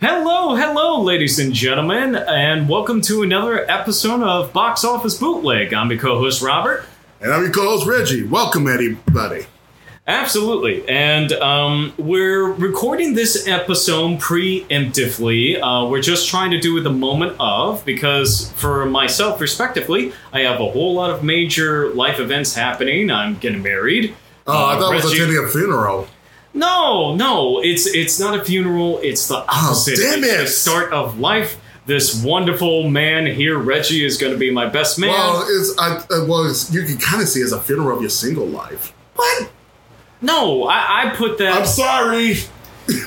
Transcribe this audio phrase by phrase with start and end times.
[0.00, 5.72] Hello, hello, ladies and gentlemen, and welcome to another episode of Box Office Bootleg.
[5.72, 6.84] I'm your co-host Robert.
[7.20, 8.22] And I'm your co-host Reggie.
[8.24, 9.46] Welcome, everybody.
[10.06, 15.58] Absolutely, and um, we're recording this episode preemptively.
[15.60, 20.40] Uh, we're just trying to do it the moment of because, for myself, respectively, I
[20.40, 23.10] have a whole lot of major life events happening.
[23.10, 24.14] I'm getting married.
[24.46, 26.06] Oh, I Uh, thought it was attending a funeral.
[26.56, 28.98] No, no, it's it's not a funeral.
[29.02, 29.98] It's the opposite.
[30.00, 30.38] Oh, damn It's it.
[30.38, 31.58] the start of life.
[31.86, 35.10] This wonderful man here, Reggie, is going to be my best man.
[35.10, 37.94] Well, it's I, uh, well, it's, you can kind of see it as a funeral
[37.96, 38.92] of your single life.
[39.14, 39.50] what?
[40.20, 41.56] No, I, I put that.
[41.58, 42.36] I'm sorry.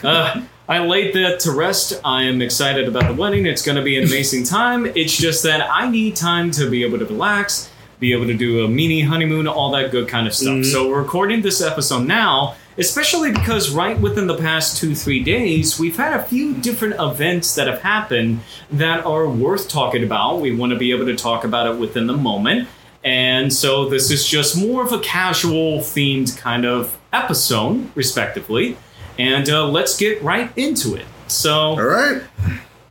[0.03, 2.01] Uh, I laid that to rest.
[2.03, 3.45] I am excited about the wedding.
[3.45, 4.85] It's going to be an amazing time.
[4.87, 7.69] It's just that I need time to be able to relax,
[8.01, 10.49] be able to do a mini honeymoon, all that good kind of stuff.
[10.57, 10.65] Mhm.
[10.65, 15.77] So we're recording this episode now, especially because right within the past two, three days,
[15.77, 18.39] we've had a few different events that have happened
[18.71, 20.39] that are worth talking about.
[20.39, 22.67] We want to be able to talk about it within the moment.
[23.03, 28.77] And so this is just more of a casual themed kind of episode, respectively.
[29.17, 31.05] And uh, let's get right into it.
[31.27, 32.21] So, All right.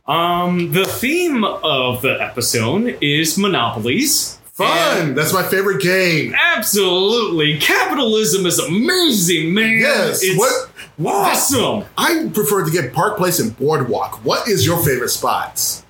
[0.07, 4.38] um, the theme of the episode is monopolies.
[4.59, 5.15] Fun.
[5.15, 6.35] That's my favorite game.
[6.37, 9.79] Absolutely, capitalism is amazing, man.
[9.79, 10.19] Yes.
[10.21, 10.69] it's what?
[11.05, 11.85] Awesome.
[11.97, 14.23] I prefer to get Park Place and Boardwalk.
[14.25, 15.85] What is your favorite spots?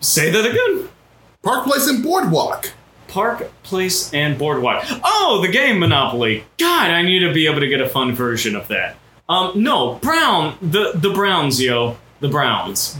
[0.00, 0.90] Say that again.
[1.42, 2.72] Park Place and Boardwalk.
[3.08, 4.84] Park, Place, and Boardwalk.
[5.02, 6.44] Oh, the game Monopoly.
[6.58, 8.96] God, I need to be able to get a fun version of that.
[9.30, 12.98] Um, no, Brown, the the Browns, yo, the Browns.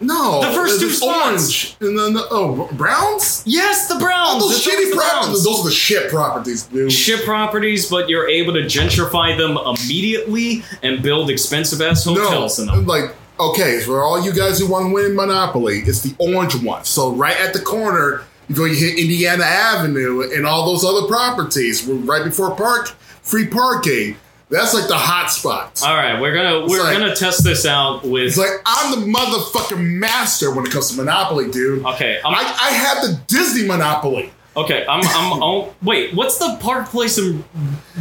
[0.00, 0.40] No.
[0.42, 1.26] The first two spots.
[1.26, 1.76] orange.
[1.80, 3.42] And then the, oh, Browns.
[3.44, 4.42] Yes, the Browns.
[4.42, 4.94] All Those shitty properties.
[4.94, 5.44] Browns.
[5.44, 6.90] Those are the shit properties, dude.
[6.90, 12.66] Ship properties, but you're able to gentrify them immediately and build expensive ass hotels in
[12.66, 12.86] them.
[12.86, 16.84] Like, okay, for all you guys who want to win Monopoly, it's the orange one.
[16.84, 21.06] So right at the corner, you go, you hit Indiana Avenue and all those other
[21.06, 21.86] properties.
[21.86, 22.88] We're right before park,
[23.22, 24.16] free parking.
[24.50, 25.82] That's like the hot spots.
[25.84, 28.24] All right, we're gonna we're like- gonna test this out with.
[28.24, 31.84] It's like I'm the motherfucking master when it comes to Monopoly, dude.
[31.86, 34.32] okay, I'm, I, I have the Disney Monopoly.
[34.56, 35.40] okay, I'm I'm.
[35.42, 37.44] Oh, wait, what's the Park Place and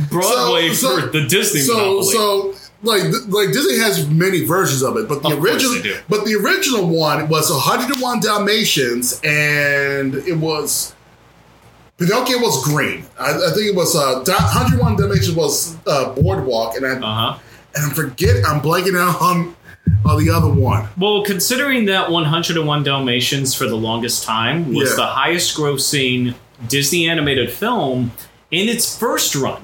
[0.09, 2.13] Broadway So- so- for the Disney so Monopoly?
[2.13, 5.97] so like like Disney has many versions of it, but the Of original they do.
[6.09, 10.95] but the original one was 101 Dalmatians, and it was
[11.99, 13.03] Pinocchio was green.
[13.19, 17.39] I, I think it was uh, 101 Dalmatians was uh, Boardwalk, and I uh huh.
[17.75, 19.55] and I forget I'm blanking out on
[20.05, 20.87] on the other one.
[20.97, 24.95] Well, considering that 101 Dalmatians for the longest time was Yeah.
[24.97, 26.35] the highest grossing
[26.67, 28.11] Disney animated film
[28.51, 29.61] in its first run.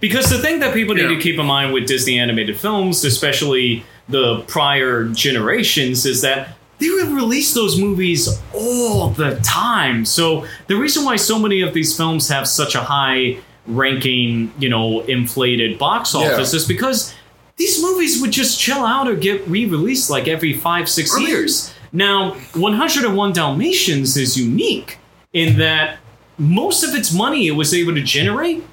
[0.00, 1.16] Because the thing that people need Yeah.
[1.16, 6.90] to keep in mind with Disney animated films, especially the prior generations, is that they
[7.04, 10.04] would release those movies all the time.
[10.04, 14.68] So the reason why so many of these films have such a high ranking, you
[14.68, 16.32] know, inflated box Yeah.
[16.32, 17.14] office is because
[17.56, 21.72] these movies would just chill out or get re-released like every five, six years.
[21.92, 24.98] Now, 101 Dalmatians is unique
[25.32, 25.98] in that
[26.36, 28.64] most of its money it was able to generate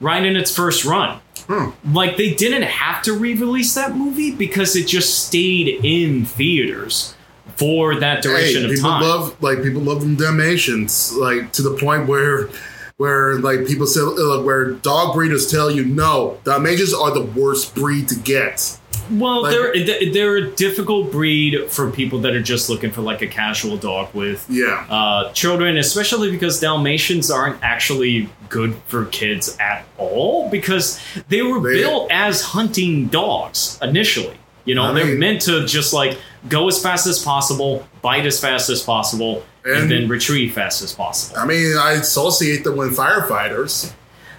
[0.00, 1.18] right in its first run.
[1.46, 1.70] Hmm.
[1.92, 7.14] Like they didn't have to re-release that movie because it just stayed in theaters
[7.60, 9.02] for that duration Hey, of people time.
[9.02, 12.48] love like people love them Dalmatians, like to the point where
[12.96, 17.74] where like people say uh, where dog breeders tell you no, Dalmatians are the worst
[17.74, 18.76] breed to get.
[19.10, 23.22] well, like- they're they're a difficult breed for people that are just looking for like
[23.22, 24.84] a casual dog with Yeah.
[24.90, 31.60] uh, children, especially because Dalmatians aren't actually good for kids at all because they were
[31.60, 34.36] They- built as hunting dogs initially.
[34.64, 36.18] You know, I they're mean- meant to just like
[36.48, 40.82] go as fast as possible, bite as fast as possible, and, And- then retrieve fast
[40.82, 41.38] as possible.
[41.38, 43.92] I mean, I associate them with firefighters.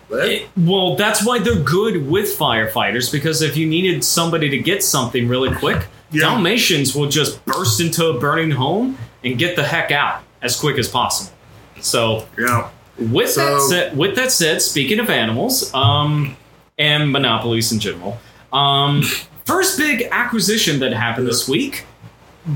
[0.09, 4.57] But It- well, that's why they're good with firefighters because if you needed somebody to
[4.57, 6.21] get something really quick, Yeah.
[6.25, 10.77] Dalmatians will just burst into a burning home and get the heck out as quick
[10.77, 11.31] as possible.
[11.79, 12.67] So, yeah,
[12.99, 16.35] with that said, with that said, speaking of animals, um,
[16.77, 18.19] and monopolies in general,
[18.51, 19.03] um,
[19.51, 21.83] first big acquisition that happened this week,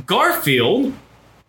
[0.06, 0.94] Garfield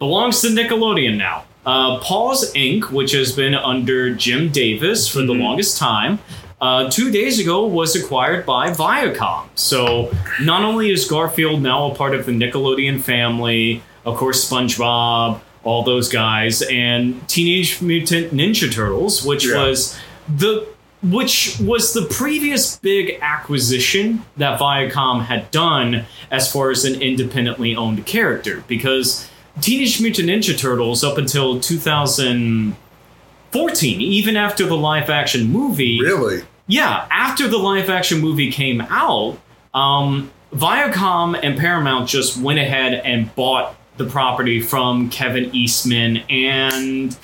[0.00, 1.44] belongs to Nickelodeon now.
[1.64, 5.40] Uh, Paws Inc., which has been under Jim Davis for the Mhm.
[5.44, 6.18] longest time,
[6.60, 9.44] uh, two days ago was acquired by Viacom.
[9.54, 10.10] So
[10.40, 15.82] not only is Garfield now a part of the Nickelodeon family, of course, SpongeBob, all
[15.84, 19.62] those guys, and Teenage Mutant Ninja Turtles, which Yeah.
[19.62, 19.96] was
[20.28, 20.64] the
[21.10, 27.76] which was the previous big acquisition that Viacom had done as far as an independently
[27.76, 28.64] owned character.
[28.66, 29.28] Because
[29.60, 36.42] Teenage Mutant Ninja Turtles, up until 2014, even after the live action movie, Really?
[36.66, 39.38] yeah, after the live action movie came out,
[39.74, 47.16] um, Viacom and Paramount just went ahead and bought the property from Kevin Eastman and.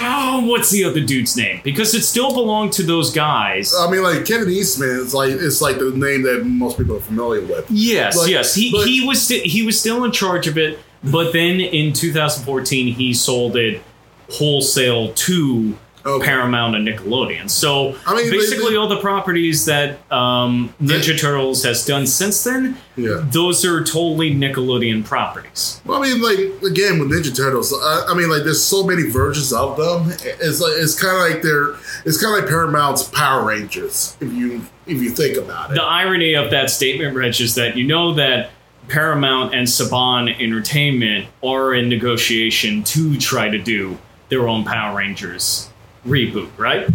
[0.00, 1.60] Oh, what's the other dude's name?
[1.62, 3.72] Because it still belonged to those guys.
[3.78, 7.00] I mean, like Kevin Eastman is like it's like the name that most people are
[7.00, 7.70] familiar with.
[7.70, 8.54] yes, like- yes.
[8.54, 11.92] He but- he was sti- he was still in charge of it, but then in
[11.92, 13.82] 2014 he sold it
[14.30, 16.26] wholesale to Okay.
[16.26, 17.48] Paramount and Nickelodeon.
[17.48, 22.06] So I mean, basically, they- all the properties that um, Ninja They- Turtles has done
[22.06, 23.24] since then, Yeah.
[23.30, 25.80] those are totally Nickelodeon properties.
[25.86, 29.04] Well, I mean, like again with Ninja Turtles, I, I mean, like there's so many
[29.08, 30.10] versions of them.
[30.40, 31.74] It's like it's kind of like they're
[32.04, 35.74] it's kind of like Paramount's Power Rangers if you if you think about it.
[35.76, 38.50] The irony of that statement, Rich, is that you know that
[38.88, 43.96] Paramount and Saban Entertainment are in negotiation to try to do
[44.28, 45.70] their own Power Rangers
[46.06, 46.88] reboot, right?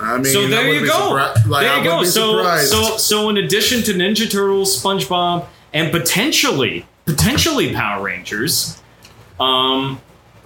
[0.00, 0.92] I mean, so there you go.
[0.92, 2.04] surpri- like, I there you go.
[2.04, 2.70] So, surprised.
[2.70, 8.82] so, so in addition to Ninja Turtles, SpongeBob, and potentially, potentially Power Rangers,
[9.38, 10.00] um,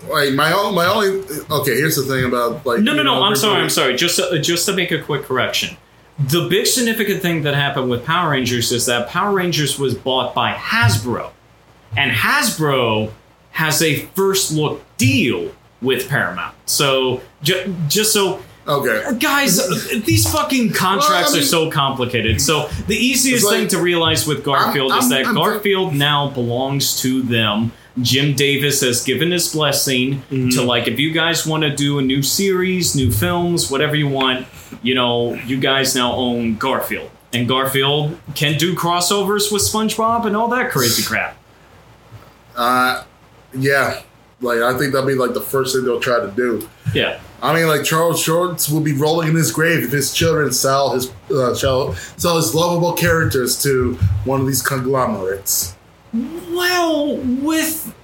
[0.09, 1.25] like my own, my only.
[1.51, 2.81] Okay, here's the thing about like.
[2.81, 3.15] no, no, no.
[3.15, 3.63] know, I'm sorry.
[3.63, 3.97] I'm sorry.
[3.97, 5.77] Just, to, just to make a quick correction.
[6.19, 10.35] The big significant thing that happened with Power Rangers is that Power Rangers was bought
[10.35, 11.31] by Hasbro,
[11.97, 13.13] and Hasbro
[13.53, 15.51] has a first look deal
[15.83, 16.55] with Paramount.
[16.67, 19.17] So, ju- just so Okay.
[19.21, 19.61] Guys,
[20.07, 22.41] these fucking contracts Well, I mean- are so complicated.
[22.41, 25.95] So the easiest like- thing to realize with Garfield I'm- is that I'm- I'm- Garfield
[25.95, 27.71] now belongs to them.
[28.03, 30.49] Jim Davis has given his blessing Mm-hmm.
[30.51, 34.09] to like if you guys want to do a new series, new films, whatever you
[34.09, 34.47] want,
[34.83, 37.11] you know, you guys now own Garfield.
[37.33, 41.37] And Garfield can do crossovers with SpongeBob and all that crazy crap.
[42.57, 43.03] Uh,
[43.57, 44.01] yeah.
[44.41, 46.69] Like I think that'll be like the first thing they'll try to do.
[46.95, 47.21] Yeah.
[47.43, 50.95] I mean, like Charles Schulz will be rolling in his grave if his children sell
[50.95, 53.95] his uh, sell, sell his lovable characters to
[54.25, 55.77] one of these conglomerates.
[56.13, 57.95] Well, with.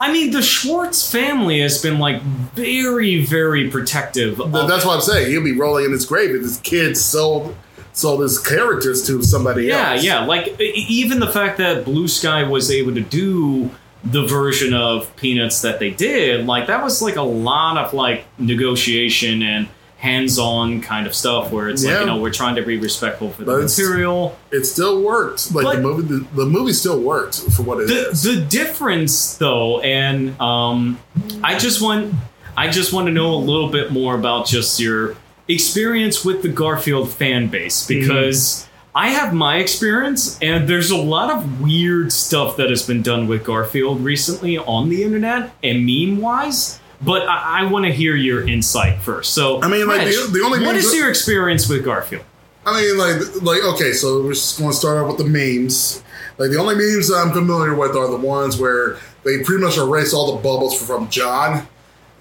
[0.00, 4.40] I mean, the Schwartz family has been like very, very protective.
[4.40, 5.30] Of That's what I'm saying.
[5.30, 7.56] He'll be rolling in his grave if his kids sold
[7.92, 10.04] sold his characters to somebody yeah, else.
[10.04, 10.20] yeah.
[10.20, 10.26] Yeah.
[10.26, 13.70] Like even the fact that Blue Sky was able to do
[14.04, 18.26] the version of Peanuts that they did, like that was like a lot of like
[18.38, 22.76] negotiation and hands-on kind of stuff where it's like you know we're trying to be
[22.76, 24.36] respectful for the But material.
[24.52, 25.54] It still worked.
[25.54, 28.22] Like But- the movie, the, the movie still worked for what it the is.
[28.22, 30.98] the difference though and um
[31.42, 32.12] i just want
[32.56, 35.16] i just want to know a little bit more about just your
[35.48, 41.30] experience with the garfield fan base because i have my experience and there's a lot
[41.30, 46.20] of weird stuff that has been done with garfield recently on the internet and meme
[46.20, 50.08] wise but i, I want to hear your insight first so I mean, like, Reg,
[50.14, 52.24] the- the only what memes your experience with garfield
[52.66, 56.02] I mean, like, like okay, so we're just going to start out with the memes.
[56.38, 59.76] Like the only memes that I'm familiar with are the ones where they pretty much
[59.76, 61.68] erase all the bubbles from John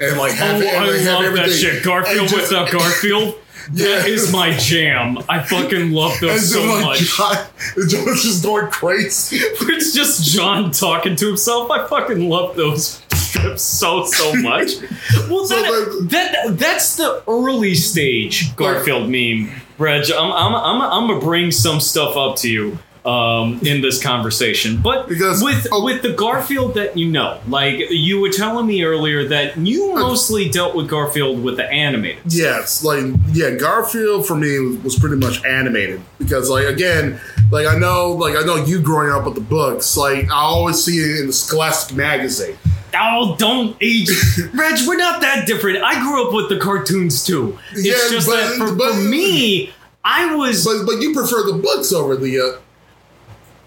[0.01, 1.82] and like have, oh, and I love that shit.
[1.86, 3.36] Garfield just- without Garfield.
[3.72, 3.86] Yeah.
[4.00, 5.20] That is my jam.
[5.29, 7.00] I fucking love those so like, much.
[7.17, 7.38] John,
[7.88, 9.38] John's just going crazy.
[9.38, 11.72] It's just John talking to himself.
[11.72, 14.72] I fucking love those strips so so much.
[15.29, 20.12] Well, So that, that that's the early stage Garfield meme, Reg.
[20.12, 22.77] I'm I'm I'm, I'm gonna bring some stuff up to you.
[23.05, 25.83] Um, in this conversation, but Because- with oh.
[25.83, 30.48] with the Garfield that you know, like you were telling me earlier that you mostly
[30.48, 32.19] dealt with Garfield with the animated.
[32.29, 37.19] Yes, like yeah, Garfield for me was pretty much animated because like again,
[37.51, 40.81] like I know, like I know you growing up with the books, like I always
[40.81, 42.55] see it in the Scholastic magazine.
[42.95, 44.07] Oh, don't age,
[44.53, 44.75] Reg.
[44.88, 45.83] We're not that different.
[45.83, 47.60] I grew up with the cartoons too.
[47.74, 49.74] It's Yeah, just but- that for, but- for me,
[50.05, 52.60] I was But but you prefer the books over the uh,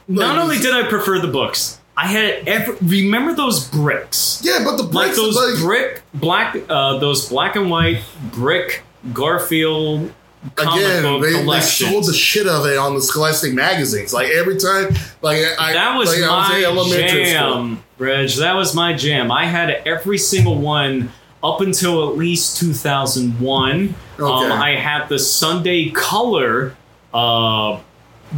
[0.09, 4.77] not only did I prefer the books, I had every, remember those bricks, yeah, but
[4.77, 8.83] the like bricks those like, brick black, uh, those black and white brick
[9.13, 10.13] Garfield
[10.55, 14.13] comic again book they, they sold the shit of it on the Scholastic magazines.
[14.13, 18.31] Like every time, like I That was like, I my in elementary jam, Reg.
[18.31, 19.33] That was my jam.
[19.33, 21.11] I had every single one
[21.43, 23.95] up until at least 2001.
[24.19, 26.77] Um, I had the Sunday Color
[27.13, 27.81] uh,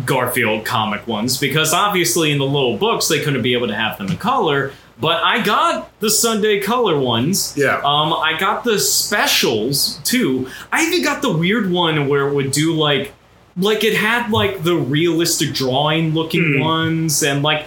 [0.04, 3.98] Garfield comic ones because obviously in the little books they couldn't be able to have
[3.98, 4.72] them in color.
[5.00, 7.54] But I got the Sunday color ones.
[7.56, 7.76] Yeah.
[7.84, 10.48] Um, I got the specials too.
[10.72, 13.12] I even got the weird one where it would do like,
[13.56, 16.60] like it had like the realistic drawing looking Hmm.
[16.60, 17.66] ones and like.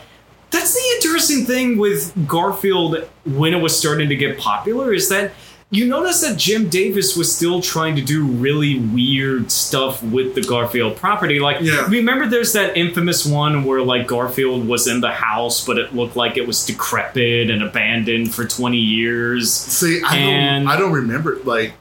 [0.49, 5.31] That's the interesting thing with Garfield when it was starting to get popular is that
[5.73, 10.41] you notice that Jim Davis was still trying to do really weird stuff with the
[10.41, 11.39] Garfield property.
[11.39, 11.87] Like, Yeah.
[11.87, 16.17] remember there's that infamous one where like Garfield was in the house, but it looked
[16.17, 19.49] like it was decrepit and abandoned for 20 years.
[19.53, 21.39] See, I And- don't, I don't remember.
[21.45, 21.71] Like,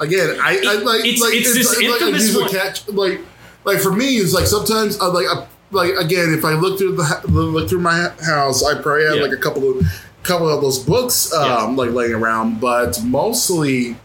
[0.00, 3.20] again, I, I like, It's- like it's this like, infamous catch, like,
[3.66, 6.96] like for me, it's like sometimes, I like, I, like again, if I look through
[6.96, 9.22] the look through my house, I probably have Yeah.
[9.22, 9.86] like a couple of
[10.22, 11.64] couple of those books, um, Yeah.
[11.76, 13.96] like laying around, but mostly.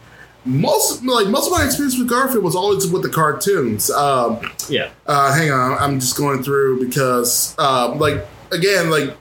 [0.46, 3.90] Most like most of my experience with Garfield was always with the cartoons.
[3.90, 4.90] Um, Yeah.
[5.08, 9.16] uh, hang on, I'm just going through because, um, like, again, like,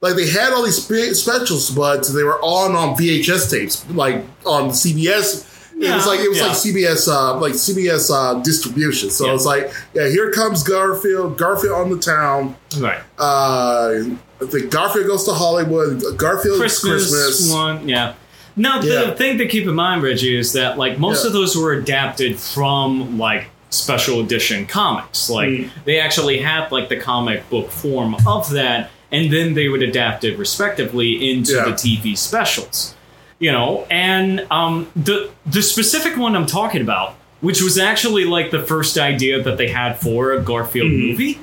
[0.00, 4.24] like they had all these spe- specials, but they were all on VHS tapes, like
[4.46, 5.44] on CBS.
[5.82, 6.46] It was like it was yeah.
[6.46, 9.10] like CBS, uh, like CBS uh, distribution.
[9.10, 9.34] So Yeah.
[9.34, 12.54] it's like, yeah, here comes Garfield, Garfield on the town.
[12.78, 13.00] Right.
[13.18, 16.02] Uh, I think Garfield goes to Hollywood.
[16.16, 17.52] Garfield Christmas, Christmas.
[17.52, 18.14] one, yeah.
[18.56, 19.14] Now the Yeah.
[19.14, 21.28] thing to keep in mind, Reggie, is that like most Yeah.
[21.28, 25.30] of those were adapted from like special edition comics.
[25.30, 25.70] Like Mm.
[25.86, 30.24] they actually had like the comic book form of that, and then they would adapt
[30.24, 31.64] it respectively into Yeah.
[31.64, 32.94] the TV specials.
[33.42, 38.52] You know, and um, the the specific one I'm talking about, which was actually like
[38.52, 41.08] the first idea that they had for a Garfield Mm.
[41.08, 41.38] movie,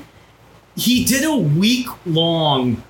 [0.77, 2.82] he did a week long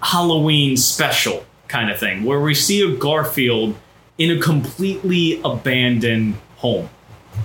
[0.00, 3.74] Halloween special kind of thing where we see a Garfield
[4.16, 6.88] in a completely abandoned home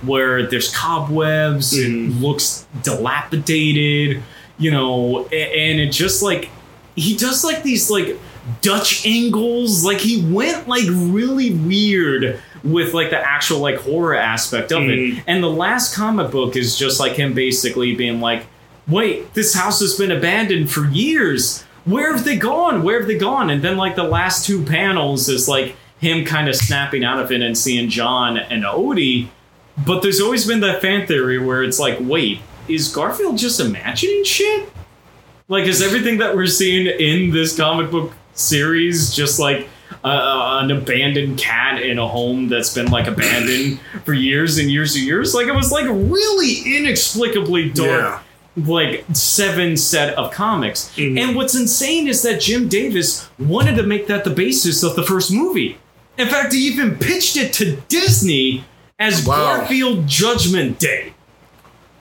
[0.06, 4.22] where there's cobwebs, and looks dilapidated,
[4.56, 6.48] you know, and it just like
[6.96, 8.16] he does like these like
[8.60, 14.72] Dutch angles, like he went like really weird with like the actual like horror aspect
[14.72, 14.98] of it.
[14.98, 15.24] Mm.
[15.26, 18.46] And the last comic book is just like him basically being like,
[18.86, 21.62] wait, this house has been abandoned for years.
[21.84, 22.82] Where have they gone?
[22.82, 23.50] Where have they gone?
[23.50, 27.30] And then like the last two panels is like him kind of snapping out of
[27.32, 29.28] it and seeing John and Odie.
[29.86, 34.24] But there's always been that fan theory where it's like, wait, is Garfield just imagining
[34.24, 34.68] shit?
[35.48, 39.68] Like, is everything that we're seeing in this comic book series just like
[40.04, 44.94] uh, an abandoned cat in a home that's been like abandoned for years and years
[44.96, 45.34] and years?
[45.34, 48.22] Like, it was like really inexplicably dark
[48.56, 50.92] like seven set of comics.
[50.98, 55.02] And what's insane is that Jim Davis wanted to make that the basis of the
[55.02, 55.78] first movie.
[56.18, 58.64] In fact, he even pitched it to Disney
[58.98, 59.58] as Wow.
[59.58, 61.14] Garfield Judgment Day.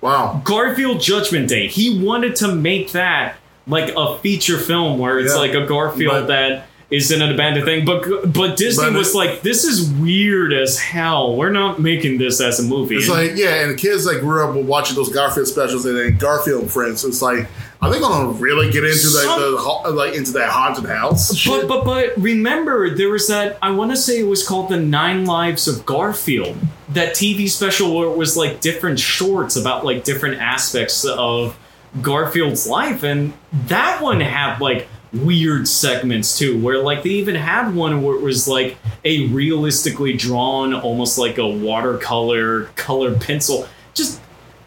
[0.01, 0.41] Wow.
[0.43, 1.67] Garfield Judgment Day.
[1.67, 3.35] He wanted to make that
[3.69, 5.39] like a feature film where it's Yeah.
[5.39, 7.85] like a Garfield But- that is in an abandoned thing.
[7.85, 11.35] But but Disney But was like, this is weird as hell.
[11.35, 12.95] We're not making this as a movie.
[12.95, 16.17] It's like yeah, and the kids like grew up watching those Garfield specials and then
[16.17, 17.05] Garfield Friends.
[17.05, 17.47] It's like,
[17.79, 21.29] are they gonna really get into Some- the like into that haunted house?
[21.29, 21.67] But shit?
[21.67, 23.59] but but remember, there was that.
[23.61, 26.57] I want to say it was called the Nine Lives of Garfield.
[26.95, 31.55] That TV special where it was like different shorts about like different aspects of
[32.01, 33.33] Garfield's life, and
[33.67, 38.21] that one had like weird segments too, where like they even had one where it
[38.21, 43.67] was like a realistically drawn, almost like a watercolor color pencil.
[43.93, 44.21] Just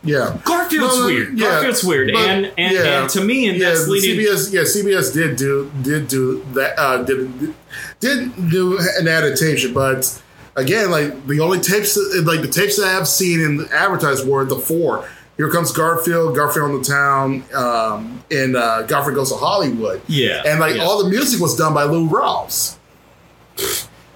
[0.04, 1.38] yeah, Garfield's No, no, weird.
[1.38, 3.00] yeah, Garfield's weird, but- and and, yeah.
[3.02, 3.68] and to me, and yeah.
[3.68, 4.18] that's leading.
[4.18, 7.54] CBS, yeah, CBS did do did do that uh, did
[8.00, 10.20] did do an adaptation, but
[10.56, 14.58] again, like the only tapes like the tapes that I've seen in advertised were the
[14.58, 15.08] four.
[15.42, 20.00] Here comes Garfield, Garfield on the town, um, and uh, Garfield goes to Hollywood.
[20.06, 20.84] Yeah, and like yeah.
[20.84, 22.76] all the music was done by Lou Rawls.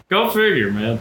[0.09, 1.01] Go figure, man.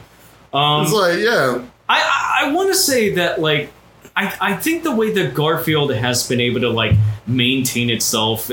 [0.52, 3.72] Um, It's like yeah, I I, I want to say that like
[4.16, 6.94] I I think the way that Garfield has been able to like
[7.28, 8.50] maintain itself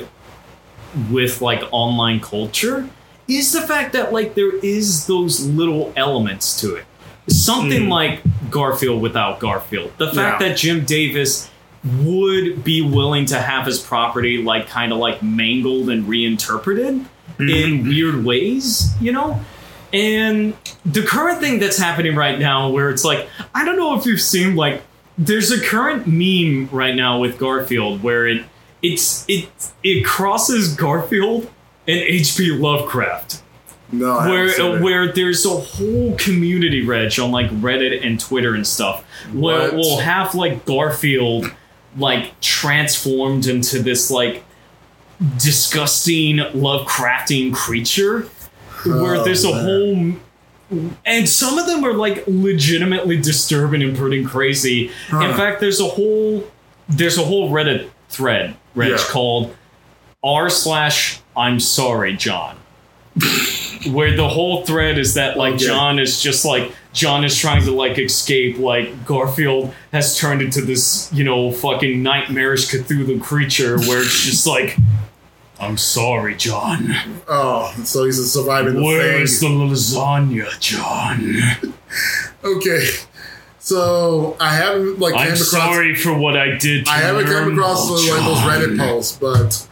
[1.11, 2.87] with like online culture
[3.29, 6.85] is the fact that like there is those little elements to it.
[7.31, 9.93] Something like Garfield without Garfield.
[9.97, 10.49] The fact Yeah.
[10.51, 11.49] that Jim Davis
[11.85, 17.49] would be willing to have his property like kind of like mangled and reinterpreted mm-hmm.
[17.49, 19.41] in weird ways, you know?
[19.93, 24.07] And the current thing that's happening right now, where it's like, I don't know if
[24.07, 24.83] you've seen like,
[25.19, 28.45] there's a current meme right now with Garfield where it
[28.81, 29.49] it's it
[29.83, 31.51] it crosses Garfield
[31.87, 32.53] and H.P.
[32.53, 33.43] Lovecraft,
[33.93, 38.67] no, I where where there's a whole community reg on like Reddit and Twitter and
[38.67, 39.75] stuff, where What?
[39.75, 41.53] we'll have like Garfield
[41.97, 44.45] like transformed into this like
[45.39, 48.23] disgusting Lovecraftian creature
[48.85, 49.65] where Oh, there's a man.
[49.65, 54.91] whole and some of them are like legitimately disturbing and pretty crazy.
[55.11, 56.45] In fact, there's a whole
[56.89, 58.97] there's a whole Reddit thread, Reg, Yeah.
[59.09, 59.55] called
[60.25, 62.57] r slash I'm sorry, John.
[63.91, 65.67] Where the whole thread is that like Okay.
[65.67, 70.61] John is just like John is trying to like escape, like Garfield has turned into
[70.61, 74.77] this, you know, fucking nightmarish Cthulhu creature where it's just like
[75.61, 76.95] I'm sorry, John.
[77.29, 81.37] Oh, so he's surviving the Where's the lasagna, John?
[82.45, 82.89] Okay,
[83.61, 85.51] so I haven't like I'm across.
[85.51, 86.87] sorry for what I did.
[86.87, 89.69] To I haven't come across like those Reddit posts, but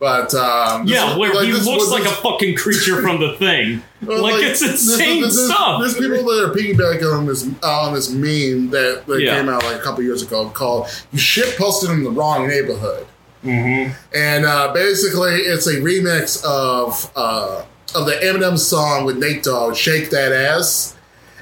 [0.00, 3.82] but um, Yeah, where like, he looks like a fucking creature from the thing.
[4.00, 5.80] Well, like, it's insane this- this- stuff.
[5.80, 9.36] There's people that are piggybacking on this on this meme that, that Yeah.
[9.40, 13.06] came out like a couple years ago called "You shit posted in the wrong neighborhood,"
[13.42, 17.62] hmm and uh, basically it's a remix of uh,
[17.96, 20.94] of the Eminem song with Nate Dogg, "Shake That Ass."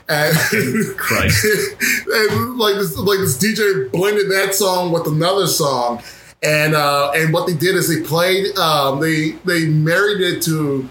[0.09, 0.35] And,
[0.97, 1.45] Christ.
[2.11, 6.01] and like this, like this DJ blended that song with another song,
[6.43, 10.89] and uh, and what they did is they played, um, they they married it to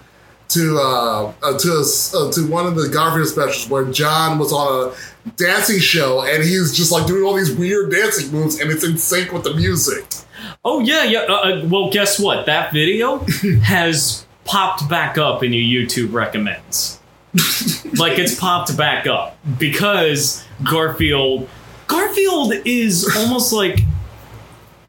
[0.49, 4.51] to uh, uh, to a uh, to one of the Garfield specials where John was
[4.53, 8.71] on a dancing show and he's just like doing all these weird dancing moves and
[8.71, 10.05] it's in sync with the music.
[10.63, 11.19] Oh yeah, yeah.
[11.21, 12.45] Uh, uh, well, guess what?
[12.45, 13.17] That video
[13.63, 16.99] has popped back up in your YouTube recommends.
[17.99, 21.49] like it's popped back up because Garfield.
[21.87, 23.79] Garfield is almost like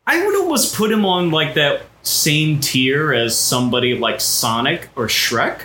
[0.06, 5.06] I would almost put him on like that same tier as somebody like Sonic or
[5.06, 5.62] Shrek,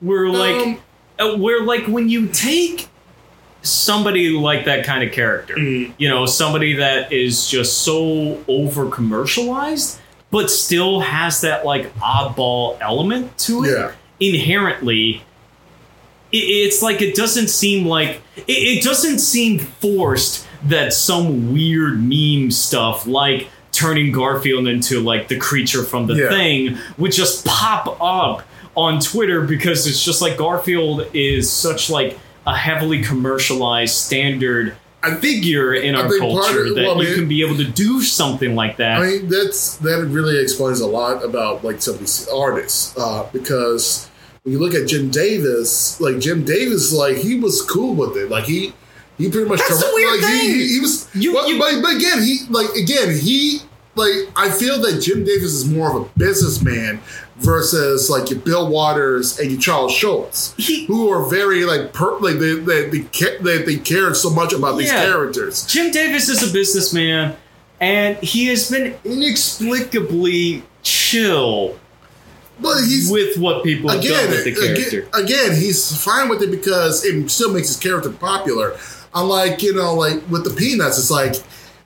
[0.00, 0.78] where like
[1.18, 2.88] Um, where like when you take
[3.62, 5.92] somebody like that kind of character, Mm.
[5.98, 9.98] you know, somebody that is just so over commercialized,
[10.30, 13.90] but still has that like oddball element to it Yeah.
[14.20, 15.22] inherently.
[16.32, 22.02] It, it's like it doesn't seem like it, it doesn't seem forced that some weird
[22.02, 26.28] meme stuff like turning Garfield into like the creature from the Yeah.
[26.28, 28.42] thing would just pop up
[28.74, 35.10] on Twitter because it's just like Garfield is such like a heavily commercialized standard I
[35.10, 37.42] think figure in I our think culture of- that well, I you mean- can be
[37.44, 39.00] able to do something like that.
[39.00, 43.26] I mean, that's that really explains a lot about like some of these artists uh,
[43.32, 44.08] because
[44.42, 48.30] when you look at Jim Davis, like Jim Davis, like he was cool with it,
[48.30, 48.72] like he
[49.18, 50.50] he pretty much That's the weird like, he- thing.
[50.54, 53.60] He, he was, You- but, you- but, but again, he like again he
[53.96, 57.00] like I feel that Jim Davis is more of a businessman
[57.38, 60.54] versus like your Bill Waters and your Charles Schulz,
[60.86, 64.52] who are very like per, like they they, they, ca- they they cared so much
[64.52, 65.04] about these Yeah.
[65.04, 65.66] characters.
[65.66, 67.36] Jim Davis is a businessman,
[67.80, 71.78] and he has been inexplicably chill
[72.60, 75.08] But he's with what people again, with the character.
[75.14, 78.76] again, again, he's fine with it because it still makes his character popular.
[79.14, 81.36] Unlike you know, like with the Peanuts, it's like,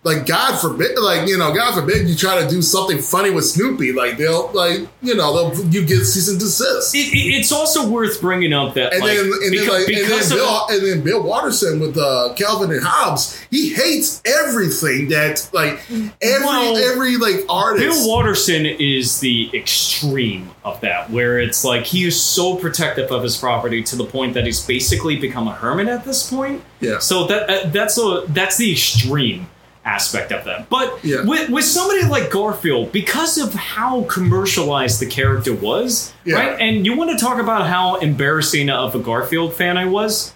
[0.02, 3.44] like God forbid, like you know, God forbid you try to do something funny with
[3.44, 6.94] Snoopy, like they'll like you know they'll you get cease and desist.
[6.94, 9.96] It- it- it's also worth bringing up that And like, then, and then, like, and
[9.96, 15.08] then because Bill, and then Bill Watterson with uh, Calvin and Hobbes, he hates everything
[15.10, 15.80] that like
[16.22, 17.84] every Well, every like artist.
[17.84, 23.22] Bill Watterson is the extreme of that, where it's like he is so protective of
[23.22, 26.62] his property to the point that he's basically become a hermit at this point.
[26.80, 26.98] Yeah.
[27.00, 29.46] So that uh, that's a that's the extreme
[29.94, 30.68] aspect of that.
[30.70, 31.22] But Yeah.
[31.24, 36.37] with with somebody like Garfield, because of how commercialized the character was, Yeah.
[36.37, 36.61] right?
[36.61, 40.33] And you want to talk about how embarrassing of a Garfield fan I was?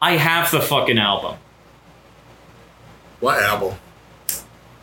[0.00, 1.36] I have the fucking album.
[3.20, 3.74] what album?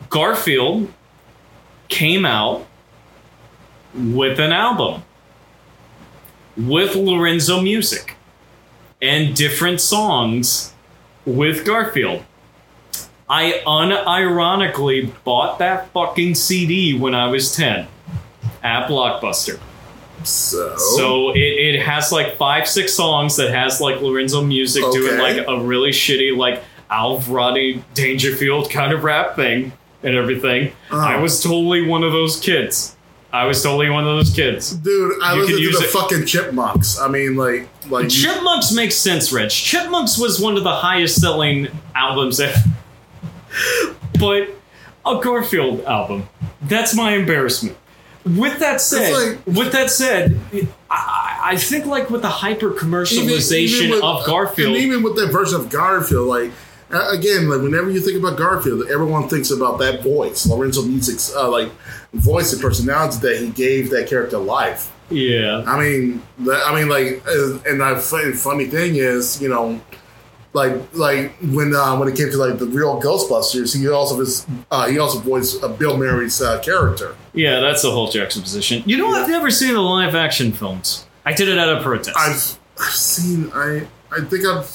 [0.09, 0.91] Garfield
[1.89, 2.65] came out
[3.93, 5.03] with an album
[6.57, 8.15] with Lorenzo Music
[8.99, 10.73] and different songs
[11.25, 12.23] with Garfield.
[13.33, 17.87] I unironically bought that fucking CD when I was 10
[18.61, 19.57] at Blockbuster.
[20.23, 25.17] So, So it, it has like five, six songs that has like Lorenzo Music doing
[25.17, 29.71] like a really shitty like Alv Rodney Dangerfield kind of rap thing
[30.03, 30.73] and everything.
[30.91, 30.99] Oh.
[30.99, 32.97] I was totally one of those kids.
[33.33, 34.73] I was totally one of those kids.
[34.73, 35.89] dude, I You listen could to the it.
[35.89, 36.99] fucking Chipmunks.
[36.99, 39.63] I mean, like, like Chipmunks makes sense, Rich.
[39.63, 42.57] Chipmunks was one of the highest selling albums ever.
[44.19, 44.49] But
[45.05, 46.27] a Garfield album.
[46.61, 47.77] That's my embarrassment.
[48.23, 50.39] With that said, like- with that said,
[50.91, 55.59] I, I think like with the hyper commercialization of Garfield, and even with that version
[55.59, 56.51] of Garfield, like
[56.91, 61.49] again, like whenever you think about Garfield, everyone thinks about that voice, Lorenzo Music's uh,
[61.49, 61.71] like
[62.13, 64.91] voice and personality that he gave that character life.
[65.09, 65.63] Yeah.
[65.65, 69.81] I mean, I mean, like, uh, and the funny thing is, you know,
[70.53, 74.45] like, like when uh, when it came to like the real Ghostbusters, he also was
[74.69, 77.15] uh, he also voiced uh, Bill Murray's uh, character.
[77.33, 78.83] Yeah, that's the whole juxtaposition.
[78.85, 81.05] You know, I've never seen the live action films.
[81.25, 82.17] I did it at a protest.
[82.17, 84.69] I've I've seen I I think I've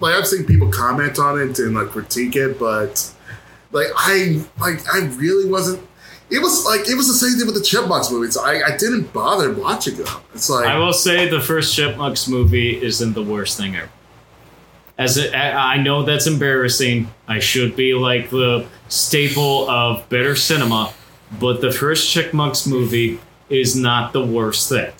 [0.00, 3.10] like I've seen people comment on it and like critique it, but
[3.72, 5.82] like I like I really wasn't.
[6.30, 8.36] It was like it was the same thing with the Chipmunks movies.
[8.36, 10.06] I, I didn't bother watching them.
[10.34, 13.88] It's like I will say the first Chipmunks movie isn't the worst thing ever.
[14.96, 17.08] As it, I I know that's embarrassing.
[17.26, 20.92] I should be like the staple of better cinema,
[21.40, 23.18] but the first Chipmunks movie
[23.50, 24.92] is not the worst thing.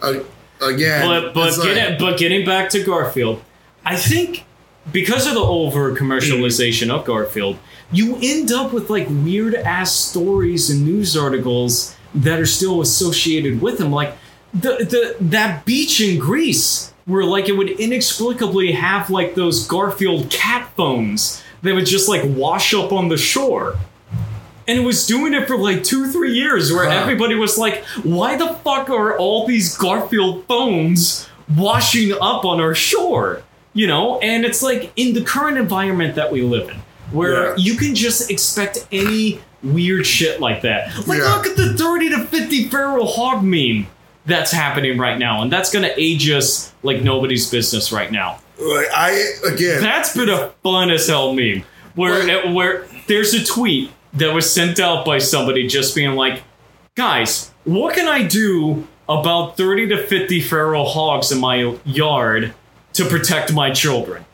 [0.00, 0.20] uh,
[0.60, 3.42] again, But but it's like- get but getting back to Garfield,
[3.84, 4.44] I think
[4.92, 7.56] because of the over commercialization of Garfield,
[7.92, 13.60] you end up with like weird ass stories and news articles that are still associated
[13.60, 14.16] with him, like
[14.54, 20.30] the the that beach in Greece where like it would inexplicably have like those Garfield
[20.30, 23.76] cat phones that would just like wash up on the shore.
[24.68, 26.96] And it was doing it for like two, three years where Huh.
[26.96, 32.74] everybody was like, why the fuck are all these Garfield phones washing up on our
[32.74, 33.42] shore?
[33.74, 34.18] You know?
[34.20, 36.76] And it's like in the current environment that we live in,
[37.10, 37.54] where Yeah.
[37.56, 41.06] you can just expect any weird shit like that.
[41.08, 41.34] Like, Yeah.
[41.34, 43.86] look at the 30 to 50 feral hog meme
[44.26, 45.42] that's happening right now.
[45.42, 48.38] And that's going to age us like nobody's business right now.
[48.58, 49.10] like I
[49.52, 49.82] again.
[49.82, 51.64] That's been a fun as hell meme.
[51.94, 56.42] Where where there's a tweet that was sent out by somebody just being like,
[56.94, 62.54] guys, what can I do about 30 to 50 feral hogs in my yard
[62.94, 64.24] to protect my children?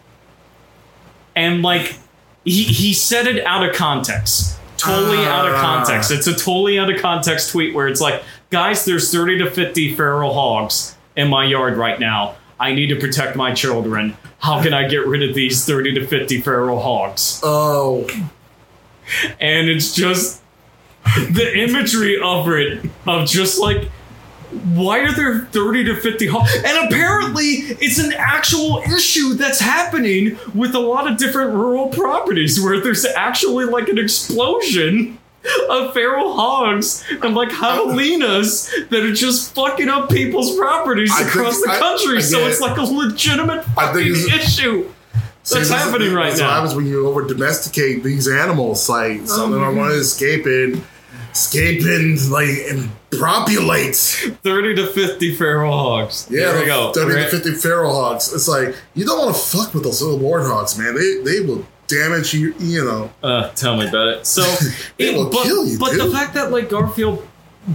[1.34, 1.96] And like
[2.44, 4.56] he he said it out of context.
[4.76, 5.60] Totally out of Ah.
[5.60, 6.10] context.
[6.12, 9.94] It's a totally out of context tweet where it's like, guys, there's 30 to 50
[9.94, 12.36] feral hogs in my yard right now.
[12.60, 14.16] I need to protect my children.
[14.40, 17.40] How can I get rid of these 30 to 50 feral hogs?
[17.44, 18.06] oh,
[19.40, 20.42] And it's just
[21.04, 23.88] the imagery of it, of just like,
[24.74, 26.54] why are there 30 to 50 hogs?
[26.64, 27.44] And apparently,
[27.80, 33.04] it's an actual issue that's happening with a lot of different rural properties where there's
[33.04, 35.18] actually like an explosion
[35.70, 41.34] of feral hogs and like javelinas that are just fucking up people's properties I think-
[41.34, 42.20] across the I- country.
[42.22, 44.86] so again, it's like a legitimate I fucking think it's- issue.
[45.44, 46.48] See, That's this is- happening right that's now.
[46.48, 48.88] What happens when you over domesticate these animals?
[48.88, 50.82] Like oh, something of them want to escape and
[51.32, 53.96] escape and like and populate.
[53.96, 56.26] 30 to 50 feral hogs.
[56.30, 56.92] Yeah, there we go.
[56.92, 57.30] thirty Right?
[57.30, 58.32] to fifty feral hogs.
[58.34, 60.94] It's like you don't want to fuck with those little warthogs, man.
[60.94, 62.54] They they will damage you.
[62.58, 63.10] You know.
[63.22, 64.26] Uh, tell me about it.
[64.26, 64.42] So,
[64.98, 67.26] They will but, kill you, but the fact that like Garfield,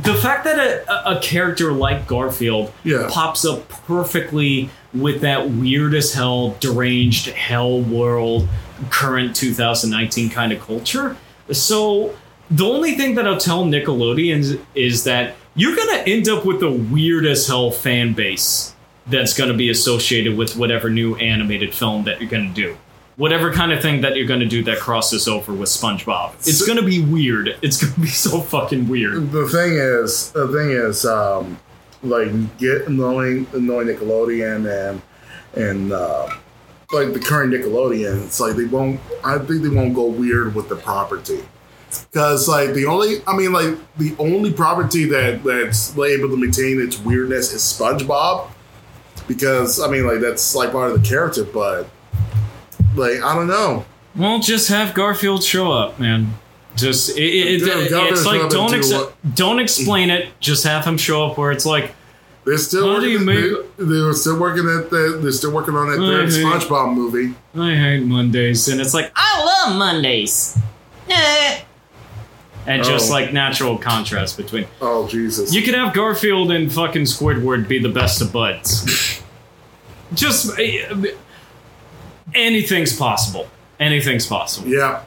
[0.04, 3.08] the fact that a, a- character like Garfield Yeah.
[3.12, 8.48] pops up perfectly with that weird as hell, deranged hell world,
[8.90, 11.18] current 2019 kind of culture.
[11.52, 12.16] So,
[12.52, 16.72] the only thing that I'll tell Nickelodeon is that you're gonna end up with a
[16.72, 18.74] weird as hell fan base
[19.08, 22.76] that's gonna be associated with whatever new animated film that you're gonna do
[23.16, 26.36] whatever kind of thing that you're going to do that crosses over with SpongeBob.
[26.40, 27.58] It's going to be weird.
[27.62, 29.32] It's going to be so fucking weird.
[29.32, 31.60] The thing is, the thing is, um,
[32.02, 35.02] like get knowing knowing Nickelodeon and
[35.56, 36.30] and uh,
[36.92, 39.00] like the current Nickelodeon, it's like they won't.
[39.24, 41.44] I think they won't go weird with the property.
[42.12, 46.82] Because like the only, I mean, like the only property that that's able to maintain
[46.82, 48.50] its weirdness is SpongeBob.
[49.28, 51.88] Because I mean, like that's like part of the character, but
[52.96, 53.86] like I don't know.
[54.16, 56.34] Well, just have Garfield show up, man.
[56.76, 60.30] Just it, it, it- it's like don't ex- do don't explain it.
[60.40, 61.94] Just have him show up where it's like
[62.46, 63.26] They're still How working.
[63.26, 65.20] they, they're still working at the.
[65.22, 66.44] They're still working on that third Mhm.
[66.52, 67.34] SpongeBob movie.
[67.56, 70.58] I hate Mondays, and it's like I love Mondays.
[71.10, 71.60] Eh.
[72.66, 73.14] And just Oh.
[73.14, 75.54] like natural contrast between Oh Jesus!
[75.54, 79.22] You could have Garfield and fucking Squidward be the best of buds.
[80.14, 80.96] Just uh,
[82.36, 83.48] anything's possible.
[83.80, 84.68] Anything's possible.
[84.70, 85.00] yeah,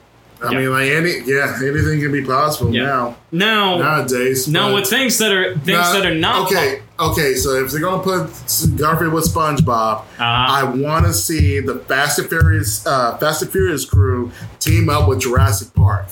[0.43, 0.59] I Yeah.
[0.59, 1.21] mean, like any.
[1.25, 2.83] Yeah, anything can be possible Yeah.
[2.85, 4.47] now Now, nowadays.
[4.49, 6.81] now with things that are things Nah, that are not okay.
[6.99, 8.29] Okay, so if they're gonna put
[8.77, 10.25] Garfield with SpongeBob, Uh-huh.
[10.25, 15.09] I want to see the Fast and Furious, uh, Fast and Furious crew team up
[15.09, 16.07] with Jurassic Park.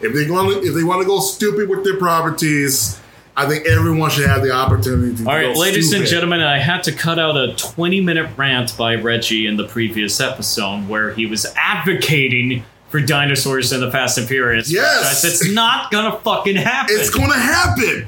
[0.00, 2.96] If they want, if they want to go stupid with their properties
[3.34, 6.82] I think everyone should have the opportunity to All right, ladies and gentlemen, I had
[6.84, 11.24] to cut out a 20 minute rant by Reggie in the previous episode where he
[11.24, 14.70] was advocating for dinosaurs in the Fast and Furious.
[14.70, 15.22] Yes.
[15.22, 15.24] franchise.
[15.24, 16.94] It's not gonna fucking happen.
[16.98, 18.06] It's gonna happen.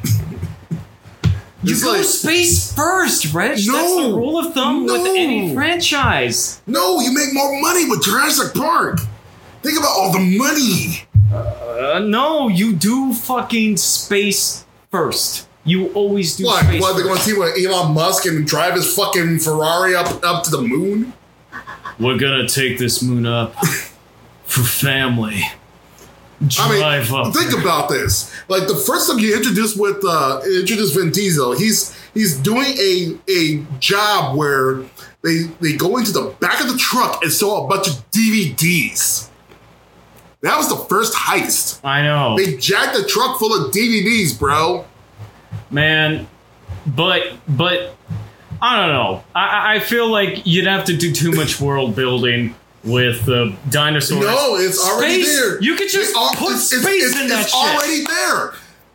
[1.63, 3.53] you It's go like- space first, Reg.
[3.53, 6.61] That's the rule of thumb with any franchise.
[6.67, 8.99] No, you make more money with Jurassic Park.
[9.63, 11.05] Think about all the money.
[11.35, 14.64] Uh, no, you do fucking space
[14.95, 15.49] first.
[15.65, 16.65] You always do What?
[16.65, 16.95] space What?
[16.95, 20.51] They're going to see what Elon Musk and drive his fucking Ferrari up up to
[20.51, 21.13] the moon?
[21.99, 23.55] We're gonna take this moon up
[24.45, 25.43] for family.
[26.59, 27.33] I mean, Drive up.
[27.35, 28.33] think about this.
[28.49, 33.17] Like the first time you introduced with uh introduced Vin Diesel, he's he's doing a
[33.29, 34.83] a job where
[35.23, 39.29] they they go into the back of the truck and sell a bunch of DVDs.
[40.45, 41.81] That was the first heist.
[41.85, 42.37] I know.
[42.37, 44.85] They jacked a truck full of DVDs, bro.
[45.71, 46.27] man
[46.87, 47.97] but but
[48.61, 51.97] i don't know I- I, I feel like you'd have to do too much world
[51.97, 52.55] building
[52.85, 55.39] with the dinosaurs No, it's already Space?
[55.41, 55.63] there.
[55.63, 58.53] you could just It al- put it's- space it's- in that it's shit already there.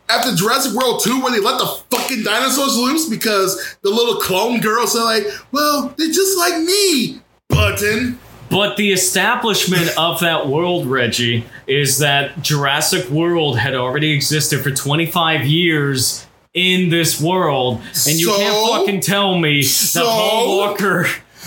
[0.08, 4.60] After Jurassic World 2, when they let the fucking dinosaurs loose because the little clone
[4.60, 8.18] girls are like, well, they're just like me, button.
[8.50, 14.70] But the establishment of that world reggie is that jurassic world had already existed for
[14.70, 17.76] 25 years in this world
[18.08, 18.36] and you So?
[18.36, 20.00] can't fucking tell me So?
[20.00, 21.06] that paul walker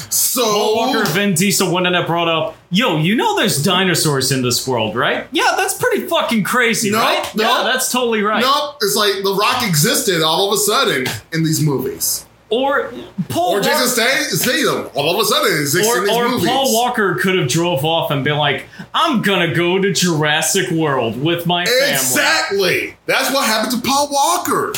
[0.10, 4.42] So, Paul Walker Vin Diesel wouldn't have brought up, yo, you know there's dinosaurs in
[4.42, 5.28] this world, right?
[5.32, 7.36] Yeah, that's pretty fucking crazy, No, right?
[7.36, 7.44] no.
[7.44, 8.42] Yeah, that's totally right.
[8.42, 12.26] nope, it's like The Rock existed all of a sudden in these movies.
[12.54, 12.94] Or
[13.30, 16.48] Paul Or Walker, Jason Statham, all of a sudden or, or movies.
[16.48, 21.20] Paul Walker could have drove off and been like, I'm gonna go to Jurassic World
[21.20, 21.92] with my family.
[21.94, 22.98] Exactly.
[23.08, 24.74] That's what happened to Paul Walker.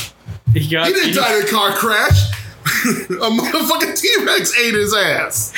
[0.53, 2.31] He, got, He didn't he- die in a car crash.
[2.65, 5.53] a motherfucking T Rex ate his ass.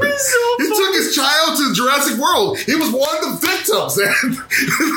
[0.00, 2.58] So He took his child to Jurassic World.
[2.58, 4.36] He was one of the victims, and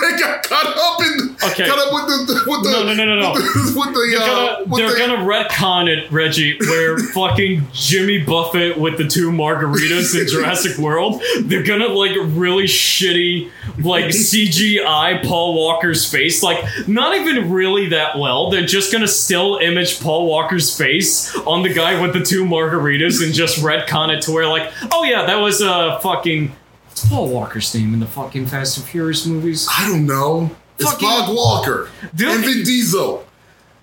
[0.02, 1.68] they got caught up in Okay.
[1.68, 3.34] caught up with the with the No, no, no, no, no.
[3.34, 3.44] with
[3.76, 8.78] with the, They're, uh, gonna, they're the- gonna retcon it, Reggie, where fucking Jimmy Buffett
[8.80, 13.50] with the two margaritas in Jurassic World, they're gonna like really shitty,
[13.84, 16.44] like CGI Paul Walker's face.
[16.44, 18.50] Like, not even really that well.
[18.50, 23.24] They're just gonna still image Paul Walker's face on the guy with the two margaritas
[23.24, 26.52] and just retcon it to where, like, oh yeah, that was a uh, fucking.
[26.88, 29.68] What's Paul Walker's name in the fucking Fast and Furious movies?
[29.70, 30.50] I don't know.
[30.80, 32.30] It's Fucking- Bob Walker Dude.
[32.30, 33.26] and Vin Diesel.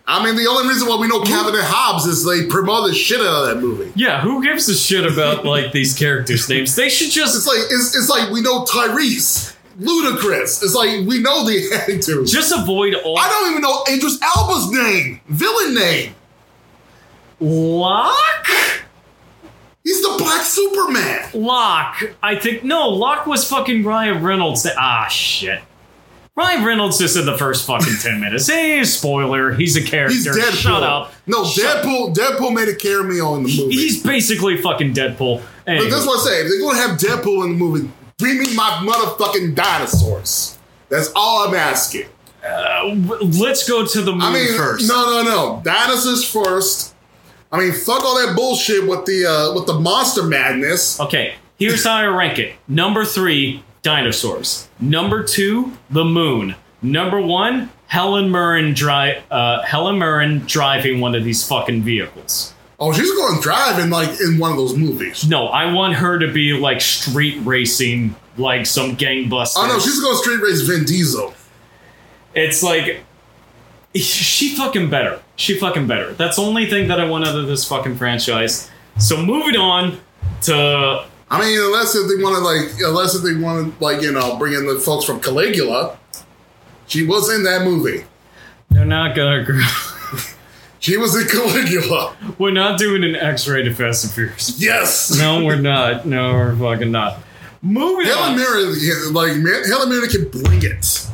[0.07, 2.95] I mean, the only reason why we know Calvin and Hobbes is they promote the
[2.95, 3.93] shit out of that movie.
[3.95, 6.75] Yeah, who gives a shit about like these characters' names?
[6.75, 10.63] They should just It's like it's, it's like we know Tyrese, Ludacris.
[10.63, 12.27] It's like we know the attitude.
[12.27, 16.15] just avoid all I don't even know Idris Elba's name, villain name.
[17.41, 18.49] Locke.
[19.85, 21.29] He's the Black Superman.
[21.35, 22.15] Locke.
[22.23, 22.89] I think no.
[22.89, 24.67] Locke was fucking Ryan Reynolds.
[24.79, 25.61] Ah shit.
[26.35, 28.47] Ryan Reynolds just in the first fucking ten minutes.
[28.49, 29.53] Hey, spoiler.
[29.53, 30.15] He's a character.
[30.15, 30.53] He's Deadpool.
[30.63, 31.13] Shut up.
[31.27, 32.15] No, Shut- Deadpool.
[32.15, 33.75] Deadpool made a cameo in the movie.
[33.75, 35.43] He's basically fucking Deadpool.
[35.67, 36.41] Anyway, but that's what I say.
[36.43, 40.59] If they're gonna have Deadpool in the movie, bring me my motherfucking dinosaurs.
[40.89, 42.07] That's all I'm asking.
[42.47, 42.95] uh,
[43.39, 44.89] let's go to the movie I mean, first.
[44.89, 45.63] no, no, no.
[45.65, 46.95] Dinosaurs first.
[47.53, 50.99] I mean, fuck all that bullshit with the uh, with the monster madness.
[50.99, 52.55] Okay, here's how I rank it.
[52.67, 54.69] Number three, dinosaurs.
[54.81, 56.55] Number two, the moon.
[56.81, 62.55] Number one, Helen Mirren dri- uh, Helen Mirren driving one of these fucking vehicles.
[62.81, 65.29] Oh, she's going driving like in one of those movies.
[65.29, 69.55] No, I want her to be like street racing, like some gangbusters.
[69.57, 71.35] Oh no, she's going street race Vin Diesel.
[72.35, 73.05] It's like
[74.01, 75.21] she fucking better.
[75.37, 76.13] She fucking better.
[76.15, 78.71] That's the only thing that I want out of this fucking franchise.
[78.99, 80.01] So moving on
[80.43, 84.03] to I mean, unless if they want to like, unless if they want to like,
[84.03, 85.99] you know, bring in the folks from Caligula.
[86.87, 88.05] She was in that movie.
[88.71, 89.45] they're not gonna.
[90.79, 92.17] She was in Caligula.
[92.39, 94.61] We're not doing an X-rated Fast and Furious.
[94.61, 95.17] Yes.
[95.17, 96.07] No, we're not.
[96.07, 97.21] No, we're fucking not.
[97.63, 98.37] Moving Helen on.
[98.37, 101.09] Mirren, like Ma- Helen Mirren can bring it.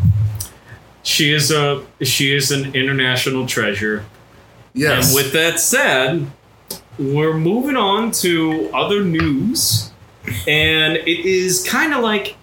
[1.09, 4.05] She is a she is an international treasure.
[4.75, 5.07] Yes.
[5.07, 6.31] And with that said,
[6.99, 9.91] we're moving on to other news,
[10.47, 12.37] and it is kind of like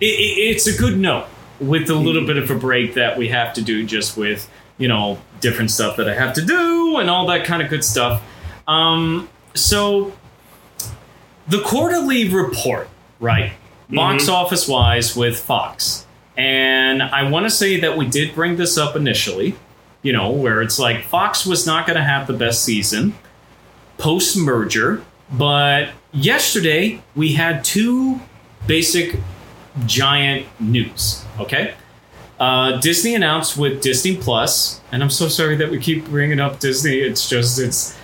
[0.00, 3.28] it, it, it's a good note with a little bit of a break that we
[3.28, 7.08] have to do just with you know different stuff that I have to do and
[7.08, 8.22] all that kind of good stuff.
[8.68, 10.12] Um, so
[11.48, 13.52] the quarterly report, right?
[13.88, 16.04] Box office wise with Fox.
[16.36, 19.56] And I want to say that we did bring this up initially
[20.04, 23.14] you know, where it's like Fox was not going to have the best season
[23.98, 28.20] post merger, but yesterday we had two
[28.66, 29.18] basic
[29.86, 31.24] giant news.
[31.40, 31.74] Okay.
[32.38, 36.60] Uh, Disney announced with Disney Plus, and I'm so sorry that we keep bringing up
[36.60, 36.98] Disney.
[36.98, 37.96] It's just it's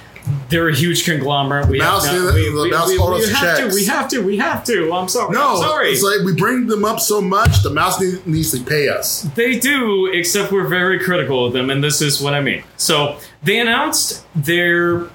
[0.49, 1.69] they're a huge conglomerate.
[1.69, 3.75] We Mouse have, no, we, we, mouse we- we us have to.
[3.75, 4.21] We have to.
[4.25, 4.93] We have to.
[4.93, 5.33] I'm sorry.
[5.35, 5.91] No, I'm sorry.
[5.91, 9.23] it's like we bring them up so much, the mouse need, needs to pay us.
[9.35, 12.63] They do, except we're very critical of them, and this is what I mean.
[12.77, 15.09] So they announced their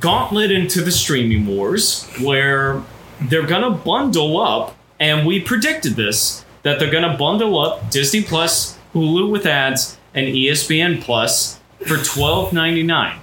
[0.00, 2.82] gauntlet into the streaming wars, where
[3.22, 8.76] they're gonna bundle up, and we predicted this that they're gonna bundle up Disney Plus,
[8.94, 13.18] Hulu with ads, and ESPN Plus for twelve ninety nine,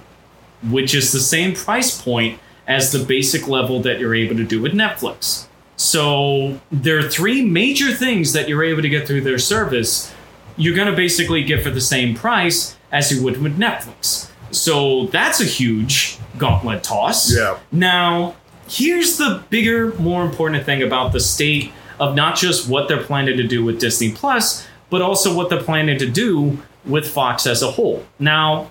[0.70, 4.60] which is the same price point as the basic level that you're able to do
[4.60, 5.46] with Netflix.
[5.76, 10.14] So there are three major things that you're able to get through their service.
[10.56, 14.30] You're going to basically get for the same price as you would with Netflix.
[14.52, 17.34] So that's a huge gauntlet toss.
[17.34, 17.58] Yeah.
[17.72, 18.36] Now,
[18.68, 23.36] here's the bigger, more important thing about the state of not just what they're planning
[23.38, 27.62] to do with Disney Plus, but also what they're planning to do with Fox as
[27.62, 28.04] a whole.
[28.18, 28.70] Now,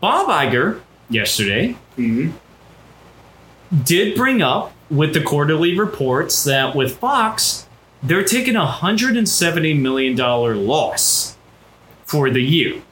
[0.00, 0.80] Bob Iger
[1.12, 1.76] yesterday
[3.84, 7.66] did bring up with the quarterly reports that with Fox,
[8.02, 11.36] they're taking a $170 million loss
[12.04, 12.82] for the year.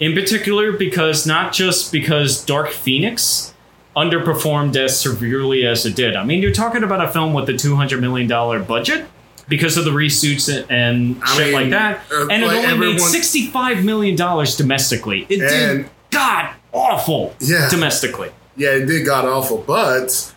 [0.00, 3.54] In particular, because not just because Dark Phoenix
[3.96, 6.16] underperformed as severely as it did.
[6.16, 8.26] I mean, you're talking about a film with a $200 million
[8.64, 9.06] budget
[9.48, 12.00] because of the reshoots and I shit mean, like that.
[12.10, 15.26] uh, and it like only made $65 million domestically.
[15.28, 17.68] It did god awful Yeah.
[17.68, 18.30] domestically.
[18.56, 20.32] Yeah, it did got awful, but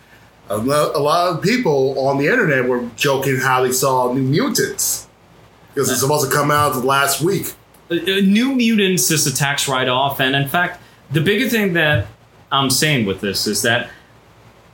[0.48, 4.22] a lo- a lot of people on the internet were joking how they saw New
[4.22, 5.06] Mutants
[5.74, 7.52] because it's supposed to come out last week.
[7.90, 11.74] Uh, uh, New Mutants is a tax write off, and in fact, the bigger thing
[11.74, 12.06] that
[12.52, 13.90] I'm saying with this is that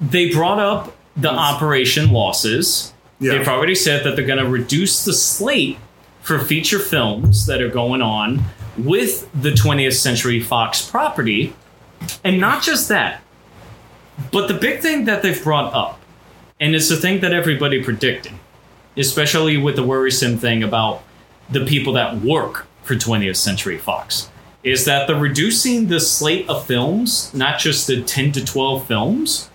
[0.00, 2.92] they brought up the operation losses.
[3.18, 3.32] Yeah.
[3.32, 5.78] They've already said that they're going to reduce the slate
[6.22, 8.44] for feature films that are going on
[8.84, 11.54] with the 20th Century Fox property.
[12.24, 13.22] And not just that,
[14.32, 16.00] but the big thing that they've brought up,
[16.58, 18.32] and it's the thing that everybody predicted,
[18.96, 21.02] especially with the worrisome thing about
[21.50, 24.30] the people that work for 20th Century Fox,
[24.62, 29.50] is that they're reducing the slate of films, not just the 10 to 12 films,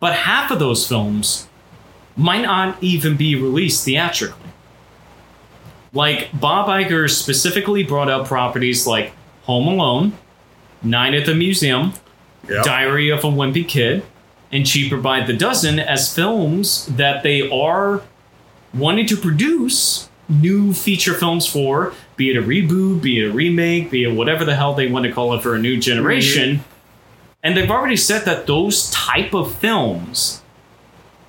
[0.00, 1.48] but half of those films
[2.16, 4.41] might not even be released theatrically.
[5.92, 9.12] Like Bob Iger specifically brought up properties like
[9.44, 10.14] Home Alone,
[10.82, 11.92] Night at the Museum,
[12.48, 12.62] Yeah.
[12.62, 14.02] Diary of a Wimpy Kid,
[14.50, 18.02] and Cheaper by the Dozen as films that they are
[18.74, 23.90] wanting to produce new feature films for, be it a reboot, be it a remake,
[23.90, 26.64] be it whatever the hell they want to call it for a new generation.
[27.42, 30.42] And they've already said that those type of films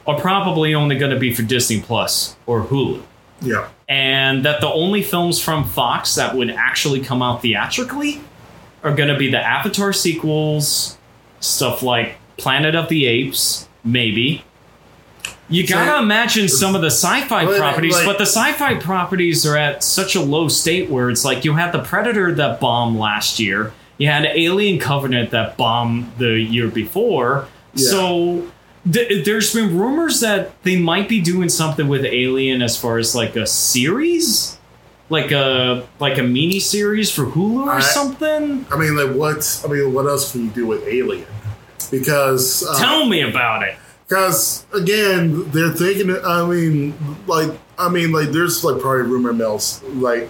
[0.07, 3.01] are probably only going to be for Disney Plus or Hulu
[3.43, 3.67] Yeah.
[3.89, 8.21] and that the only films from Fox that would actually come out theatrically
[8.83, 10.97] are going to be the Avatar sequels,
[11.39, 14.43] stuff like Planet of the Apes, maybe.
[15.49, 19.57] You So- gotta imagine some of the sci-fi properties, like- but the sci-fi properties are
[19.57, 23.39] at such a low state where it's like you had the Predator that bombed last
[23.39, 27.45] year, you had Alien Covenant that bombed the year before.
[27.75, 27.89] Yeah.
[27.89, 28.43] So
[28.91, 33.15] th- there's been rumors that they might be doing something with Alien as far as
[33.15, 34.57] like a series,
[35.09, 38.65] like a like a mini series for Hulu or I- something.
[38.71, 39.61] I mean, like, what?
[39.63, 41.27] I mean, what else can you do with Alien?
[41.91, 43.75] Because uh, Tell me about it.
[44.07, 46.15] Because again, they're thinking.
[46.25, 46.93] I mean,
[47.27, 50.29] like, I mean, like, there's like probably rumor mills like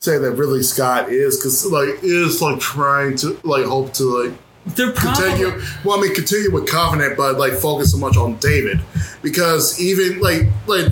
[0.00, 4.32] saying that Ridley Scott is because like is like trying to like hope to like
[4.74, 5.62] They're probably continue.
[5.84, 8.80] Well, I mean, continue with Covenant, but like focus so much on David
[9.22, 10.86] because even like like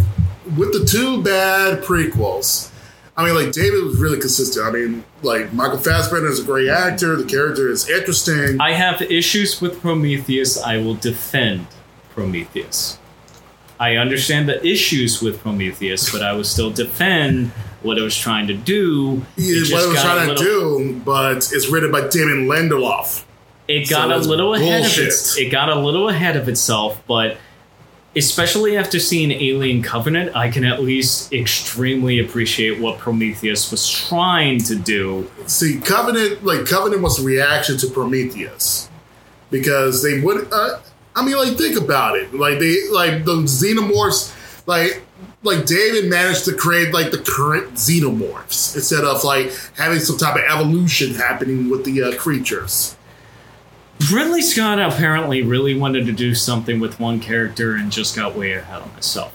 [0.57, 2.71] with the two bad prequels.
[3.17, 4.65] I mean, like David was really consistent.
[4.65, 7.17] I mean, like Michael Fassbender is a great actor.
[7.17, 8.61] The character is interesting.
[8.61, 10.63] I have issues with Prometheus.
[10.63, 11.67] I will defend
[12.11, 12.99] Prometheus.
[13.81, 17.51] I understand the issues with Prometheus, but I will still defend
[17.83, 19.25] what it was trying to do.
[19.37, 23.25] Yeah, what it was trying to do, but it's written by Damon Lindelof.
[23.69, 25.37] It So got a little ahead of its.
[25.37, 27.37] It got a little ahead of itself, but
[28.17, 34.59] especially after seeing Alien Covenant, I can at least extremely appreciate what Prometheus was trying
[34.65, 35.31] to do.
[35.47, 38.89] See, Covenant, like Covenant, was the reaction to Prometheus
[39.51, 40.49] because they would.
[40.53, 40.81] Uh,
[41.15, 42.33] I mean, like think about it.
[42.35, 44.35] Like they, like the xenomorphs,
[44.67, 45.03] like
[45.43, 50.37] like David managed to create like the current xenomorphs instead of like having some type
[50.37, 52.97] of evolution happening with the uh, creatures.
[54.13, 58.53] Ridley Scott apparently really wanted to do something with one character and just got way
[58.53, 59.35] ahead of himself.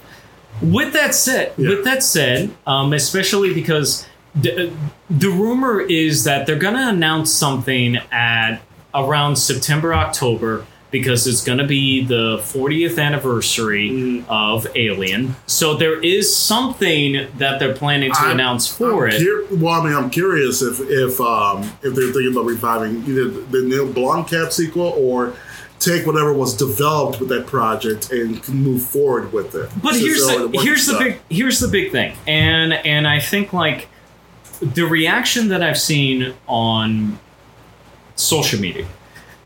[0.61, 1.69] With that said, Yeah.
[1.69, 4.71] with that said, um, especially because the,
[5.09, 8.59] the rumor is that they're going to announce something at
[8.95, 14.23] around September October because it's going to be the 40th anniversary Mm.
[14.29, 15.35] of Alien.
[15.47, 19.19] So there is something that they're planning to I'm- announce for I'm it.
[19.21, 23.25] cur- well, I mean, I'm curious if if um, if they're thinking about reviving either
[23.27, 25.33] the Neil Blomkamp sequel or
[25.79, 29.69] take whatever was developed with that project and move forward with it.
[29.81, 33.51] But here's they're the here's the big here's the big thing, and and I think
[33.51, 33.87] like
[34.61, 37.17] the reaction that I've seen on
[38.15, 38.85] social media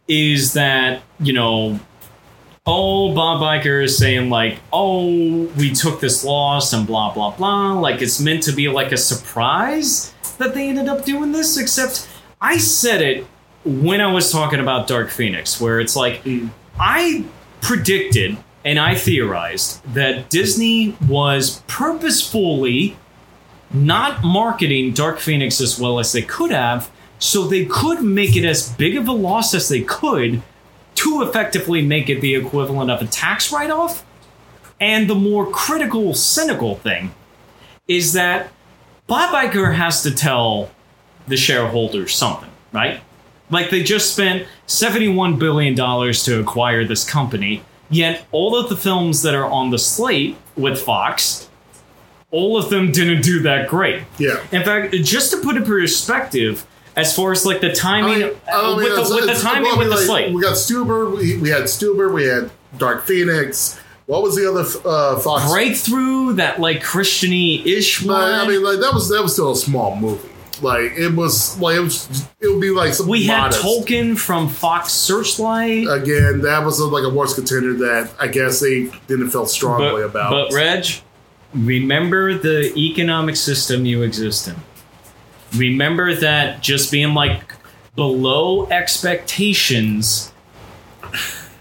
[0.07, 1.79] is that you know,
[2.65, 7.73] oh Bob Iger is saying like, oh we took this loss and blah blah blah,
[7.73, 11.57] like it's meant to be like a surprise that they ended up doing this.
[11.57, 12.07] Except
[12.41, 13.25] I said it
[13.65, 16.49] when I was talking about Dark Phoenix, where it's like Mm.
[16.79, 17.25] I
[17.61, 22.97] predicted and I theorized that Disney was purposefully
[23.73, 26.89] not marketing Dark Phoenix as well as they could have,
[27.19, 30.41] so they could make it as big of a loss as they could
[30.95, 34.05] to effectively make it the equivalent of a tax write off.
[34.79, 37.13] And the more critical, cynical thing
[37.87, 38.51] is that
[39.07, 40.69] Bob Iger has to tell
[41.27, 43.01] the shareholders something, right?
[43.49, 49.21] Like they just spent $71 billion to acquire this company, yet all of the films
[49.21, 51.49] that are on the slate with Fox,
[52.29, 54.03] all of them didn't do that great.
[54.17, 54.45] Yeah.
[54.51, 58.19] In fact, just to put it in perspective, as far as like the I timing,
[58.19, 60.41] mean, I mean, with, the, with the timing well, I with the like, slate, We
[60.41, 63.79] got Stuber, we, we had Stuber, we had Dark Phoenix.
[64.07, 65.51] What was the other uh, Fox?
[65.51, 68.33] breakthrough that like Christiany ish one.
[68.33, 70.27] I mean, like that was that was still a small movie.
[70.61, 73.63] Like it was like it was it would be like some we had modest.
[73.63, 75.87] Tolkien from Fox Searchlight.
[75.89, 76.41] again.
[76.41, 80.09] That was a, like a worse contender that I guess they didn't feel strongly but,
[80.09, 80.49] about.
[80.49, 80.85] but Reg,
[81.53, 84.55] remember the economic system you exist in.
[85.57, 87.53] Remember that just being like
[87.95, 90.31] below expectations,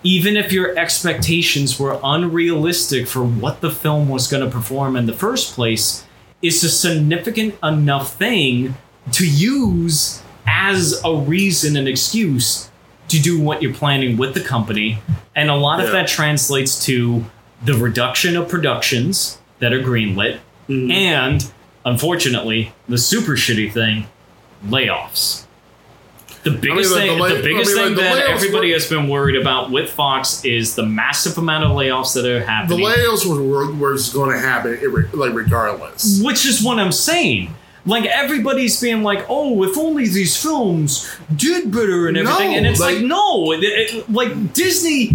[0.03, 5.07] even if your expectations were unrealistic for what the film was going to perform in
[5.07, 6.05] the first place,
[6.43, 8.75] is a significant enough thing
[9.13, 12.71] to use as a reason and excuse
[13.09, 14.99] to do what you're planning with the company.
[15.35, 17.25] And a lot of that translates to
[17.65, 20.39] the reduction of productions that are greenlit
[20.69, 20.93] Mhm.
[20.93, 21.53] and
[21.87, 24.07] unfortunately the super shitty thing
[24.67, 25.45] layoffs
[26.43, 28.75] the biggest like, the thing lay- the biggest I mean, thing the that everybody were-
[28.75, 32.81] has been worried about with fox is the massive amount of layoffs that are happening.
[32.81, 34.79] the happening layoffs were, were, were going to happen,
[35.15, 36.21] like regardless.
[36.23, 41.71] which is what i'm saying like everybody's being like oh if only these films did
[41.73, 45.13] better and everything No, and it's like, like- no it- it- like disney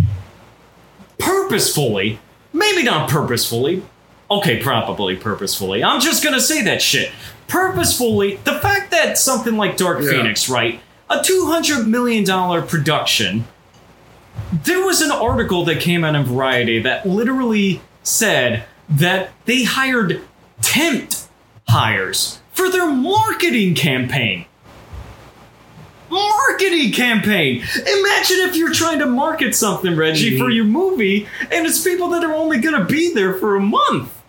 [1.17, 2.19] purposefully
[2.53, 3.83] maybe not purposefully
[4.31, 7.11] okay probably purposefully i'm just gonna say that shit
[7.47, 10.11] purposefully the fact that something like dark Yeah.
[10.11, 10.79] phoenix right
[11.09, 12.25] a $200 million
[12.65, 13.45] production
[14.51, 20.21] there was an article that came out in variety that literally said that they hired
[20.61, 21.11] temp
[21.67, 24.45] hires for their marketing campaign
[26.11, 27.63] marketing campaign.
[27.75, 30.39] Imagine if you're trying to market something, Reggie, mm-hmm.
[30.43, 34.20] for your movie, and it's people that are only to be there for a month.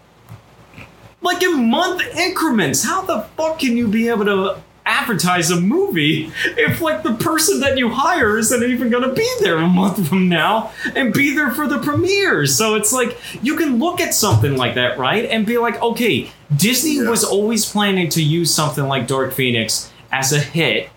[1.23, 2.85] Like in month increments.
[2.85, 7.61] How the fuck can you be able to advertise a movie if like the person
[7.61, 11.33] that you hire isn't even going to be there a month from now and be
[11.37, 15.27] there for the premiere so it's like you can look at something like that right
[15.27, 17.09] and be like okay disney Yeah.
[17.09, 20.91] was always planning to use something like dark phoenix as a hit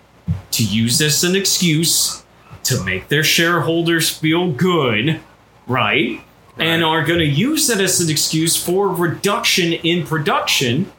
[0.50, 2.24] to use this as an excuse
[2.64, 5.20] to make their shareholders feel good
[5.68, 6.20] right,
[6.58, 10.90] and are going to use that as an excuse for reduction in production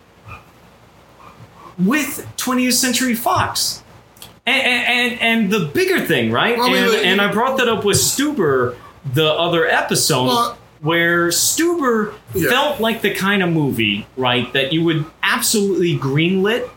[1.77, 3.83] with 20th Century Fox.
[4.45, 6.57] And, and, and the bigger thing, right?
[6.57, 8.77] Well, I mean, and, and I brought that up with Stuber
[9.13, 12.49] the other episode, Well- where Stuber Yeah.
[12.49, 16.69] felt like the kind of movie, right, that you would absolutely greenlit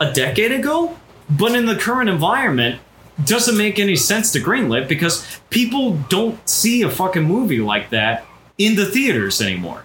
[0.00, 0.96] a decade ago,
[1.28, 2.80] but in the current environment,
[3.24, 8.24] doesn't make any sense to greenlit because people don't see a fucking movie like that
[8.58, 9.84] in the theaters anymore.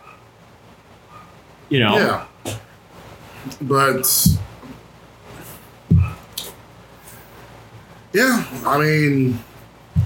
[1.70, 1.98] You know?
[1.98, 2.26] Yeah.
[3.62, 4.28] But
[8.14, 9.40] yeah, I mean,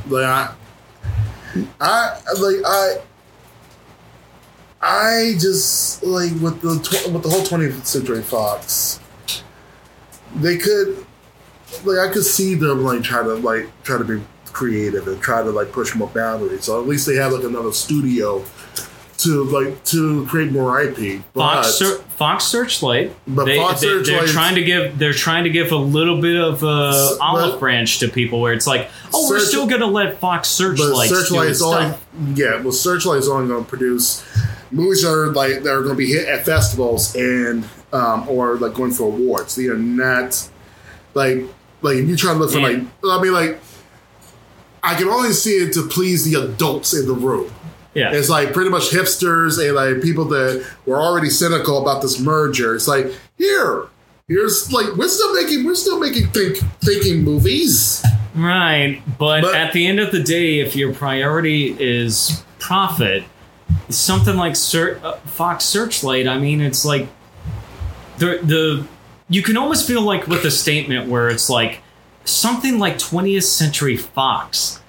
[0.08, 0.54] like I,
[1.80, 2.98] I like I,
[4.82, 9.00] I just like with the tw- with the whole 20th Century Fox.
[10.36, 11.05] They could,
[11.84, 15.44] like, I could see them like try to like try to be creative and try
[15.44, 16.66] to like push more boundaries.
[16.66, 18.44] So at least they have like another studio
[19.18, 21.24] to like to create more IP.
[21.34, 23.14] But Fox, Ser- Fox Searchlight.
[23.28, 26.40] But they, Fox they, are trying to give they're trying to give a little bit
[26.40, 29.86] of a S- olive but- branch to people where it's like, oh, we're still gonna
[29.86, 31.98] let Fox Searchlight do Searchlight is only
[32.34, 32.62] yeah.
[32.62, 34.26] Well, Searchlight is only going to produce
[34.72, 38.58] movies that are like that are going to be hit at festivals and um, or
[38.58, 39.56] like going for awards.
[39.56, 40.50] They are not
[41.14, 41.44] like
[41.86, 42.68] like if you try to look for Yeah.
[42.68, 43.60] like I mean like
[44.84, 47.52] I can only see it to please the adults in the room.
[47.96, 52.20] Yeah, It's like pretty much hipsters and like people that were already cynical about this
[52.20, 52.76] merger.
[52.76, 53.08] It's like
[53.38, 53.86] here,
[54.28, 58.04] here's like we're still making we're still making think thinking movies.
[58.36, 59.02] right.
[59.18, 63.24] But, But- at the end of the day, if your priority is profit,
[63.90, 67.08] something like Ser- uh, Fox Searchlight, I mean, it's like
[68.18, 68.86] the the
[69.30, 71.82] you can almost feel like with a statement where it's like
[72.26, 74.82] something like 20th Century Fox,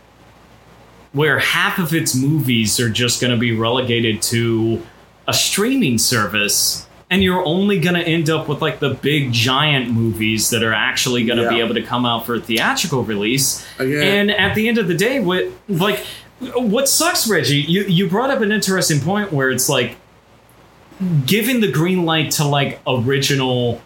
[1.13, 4.85] where half of its movies are just going to be relegated to
[5.27, 6.87] a streaming service.
[7.09, 10.75] And you're only going to end up with like the big giant movies that are
[10.75, 13.65] actually going to be able to come out for a theatrical release.
[13.79, 14.03] Again.
[14.03, 16.05] And at the end of the day, what like
[16.41, 17.59] what sucks, Reggie?
[17.59, 19.97] You you brought up an interesting point where it's like
[21.25, 23.81] giving the green light to like original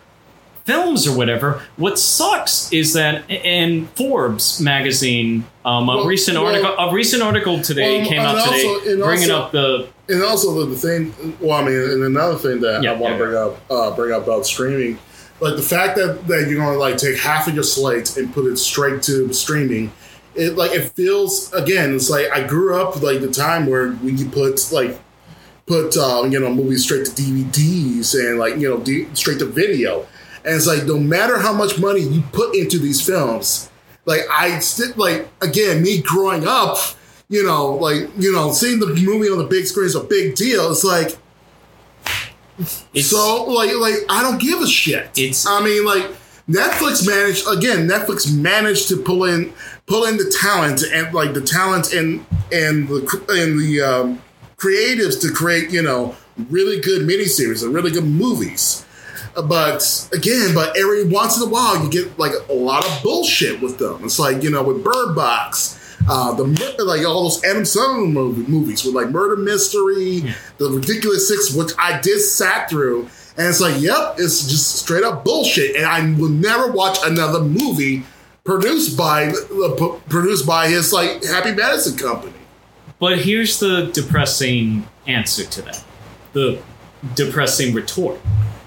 [0.71, 1.63] films or whatever.
[1.77, 7.23] What sucks is that in Forbes magazine, um, a Well, recent well- article, a recent
[7.23, 10.67] article today Well, came out today, also- and bringing also- up the And also the,
[10.67, 13.37] the thing, well, I mean, and another thing that Yeah, I want yeah, to bring
[13.37, 14.99] up, uh, bring up about streaming,
[15.41, 18.33] like the fact that that you're going to like take half of your slate and
[18.35, 19.93] put it straight to streaming,
[20.35, 21.95] it like it feels again.
[21.95, 24.99] It's like I grew up like the time where when you put like
[25.67, 29.47] put uh, you know movies straight to DVDs and like you know D- straight to
[29.47, 30.07] video,
[30.45, 33.71] and it's like no matter how much money you put into these films,
[34.07, 36.79] like I still like again me growing up,
[37.29, 40.35] you know, like you know seeing the movie on the big screen is a big
[40.35, 40.71] deal.
[40.71, 41.17] It's like
[42.93, 45.11] it's, so like like I don't give a shit.
[45.19, 46.07] It's- I mean like
[46.49, 47.87] Netflix managed again.
[47.89, 49.53] Netflix managed to pull in
[49.87, 54.23] pull in the talent and like the talent and and the and the um,
[54.57, 56.17] creatives to create you know
[56.49, 58.85] really good miniseries and really good movies.
[59.35, 63.61] But again, but every once in a while you get like a lot of bullshit
[63.61, 64.05] with them.
[64.05, 65.77] It's like you know with Bird Box.
[66.09, 66.45] Uh, the
[66.85, 71.73] like all those Adam Sandler movie, movies with like murder mystery, the ridiculous six, which
[71.79, 73.03] I did sat through,
[73.37, 77.41] and it's like, yep, it's just straight up bullshit, and I will never watch another
[77.41, 78.03] movie
[78.45, 82.33] produced by uh, produced by his like Happy Madison company.
[82.99, 85.85] But here's the depressing answer to that.
[86.33, 86.61] The
[87.15, 88.21] depressing retort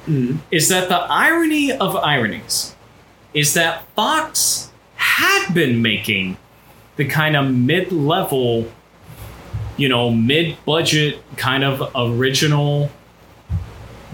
[0.07, 0.37] Mm-hmm.
[0.51, 2.75] is that the irony of ironies
[3.33, 6.35] is that Fox had been making
[6.97, 8.69] the kind of mid-level,
[9.77, 12.91] you know, mid-budget kind of original,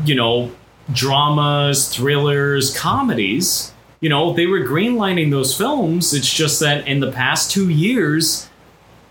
[0.06, 0.52] you know,
[0.94, 3.74] dramas, thrillers, comedies.
[4.00, 6.14] You know, they were greenlighting those films.
[6.14, 8.48] It's just that in the past two years,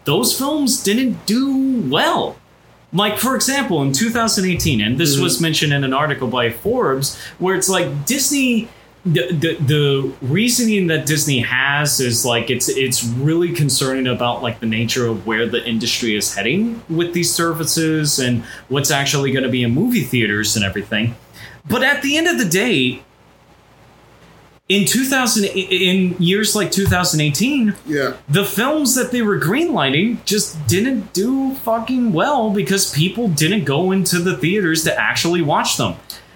[0.05, 2.38] those films didn't do well.
[2.93, 5.22] Like, for example, in 2018, and this mm-hmm.
[5.22, 8.68] was mentioned in an article by Forbes, where it's like Disney.
[9.07, 14.61] The, the, the reasoning that Disney has is like it's it's really concerning about like
[14.61, 19.45] the nature of where the industry is heading with these services and what's actually going
[19.45, 21.14] to be in movie theaters and everything.
[21.66, 23.03] But at the end of the day,
[24.69, 31.12] in 2000 in years like 2018, Yeah, the films that they were greenlighting just didn't
[31.12, 35.95] do fucking well because people didn't go into the theaters to actually watch them.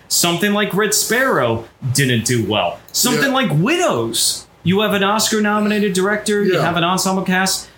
[0.09, 2.79] Something like Red Sparrow didn't do well.
[2.93, 3.35] Something Yeah.
[3.35, 4.47] like Widows.
[4.65, 7.69] You have an Oscar nominated director, you have an ensemble cast.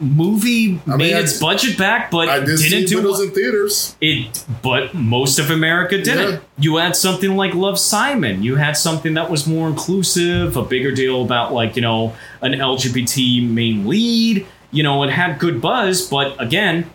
[0.00, 3.20] Movie I mean, made I- its budget back, but I did didn't see do well.
[3.20, 3.96] in theaters.
[4.00, 6.34] It, but most of America didn't.
[6.34, 6.38] Yeah.
[6.58, 8.42] You had something like Love Simon.
[8.42, 12.52] You had something that was more inclusive, a bigger deal about like you know an
[12.52, 14.46] LGBT main lead.
[14.70, 16.88] You know, it had good buzz, but again,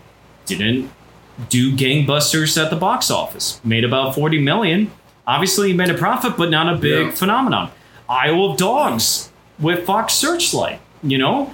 [0.46, 0.90] didn't
[1.50, 3.60] do gangbusters at the box office.
[3.64, 4.92] Made about forty million.
[5.28, 7.12] Obviously, it made a profit, but not a big Yeah.
[7.12, 7.70] phenomenon.
[8.10, 9.30] Isle of Dogs
[9.60, 10.80] with Fox Searchlight.
[11.02, 11.52] You know,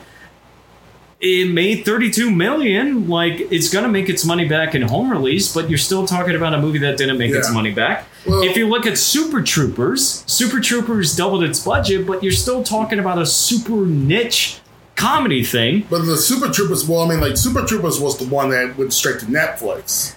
[1.21, 5.53] it made 32 million like it's going to make its money back in home release
[5.53, 8.55] but you're still talking about a movie that didn't make its money back Well- if
[8.55, 13.17] you look at super troopers super troopers doubled its budget but you're still talking about
[13.19, 14.59] a super niche
[14.95, 18.49] comedy thing But the Super Troopers, well, I mean, like Super Troopers was the one
[18.49, 20.13] that went straight to Netflix.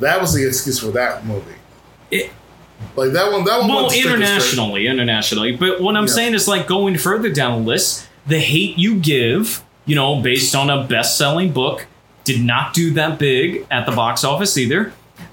[0.00, 1.44] That was the excuse for that movie.
[2.10, 2.30] It-
[2.96, 3.44] like that one.
[3.44, 3.68] That one.
[3.68, 4.22] well went straight to straight.
[4.22, 6.12] internationally internationally but what i'm Yeah.
[6.12, 10.54] saying is like going further down the list the hate you give you know based
[10.54, 11.86] on a best-selling book
[12.24, 14.92] did not do that big at the box office either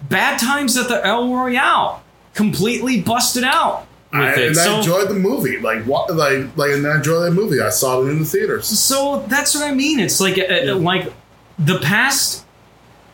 [0.10, 5.08] bad times at the el royale completely busted out with I, it and I enjoyed
[5.08, 5.58] the movie.
[5.60, 6.14] Like what?
[6.14, 7.62] Like like, and I enjoyed that movie.
[7.62, 8.68] I saw it in the theaters.
[8.68, 11.14] so that's what i mean it's like uh, like
[11.58, 12.45] the past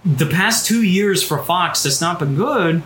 [0.05, 2.81] the past two years for fox has not been good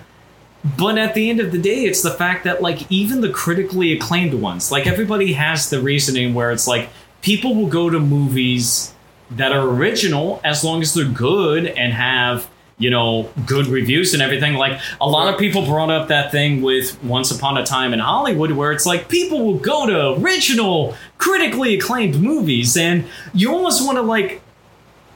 [0.77, 3.93] but at the end of the day it's the fact that like even the critically
[3.93, 6.89] acclaimed ones like everybody has the reasoning where it's like
[7.21, 8.93] people will go to movies
[9.31, 14.21] that are original as long as they're good and have you know good reviews and
[14.21, 14.55] everything.
[14.55, 17.99] Like a lot of people brought up that thing with once upon a time in
[17.99, 23.85] hollywood where it's like people will go to original critically acclaimed movies and you almost
[23.85, 24.41] want to like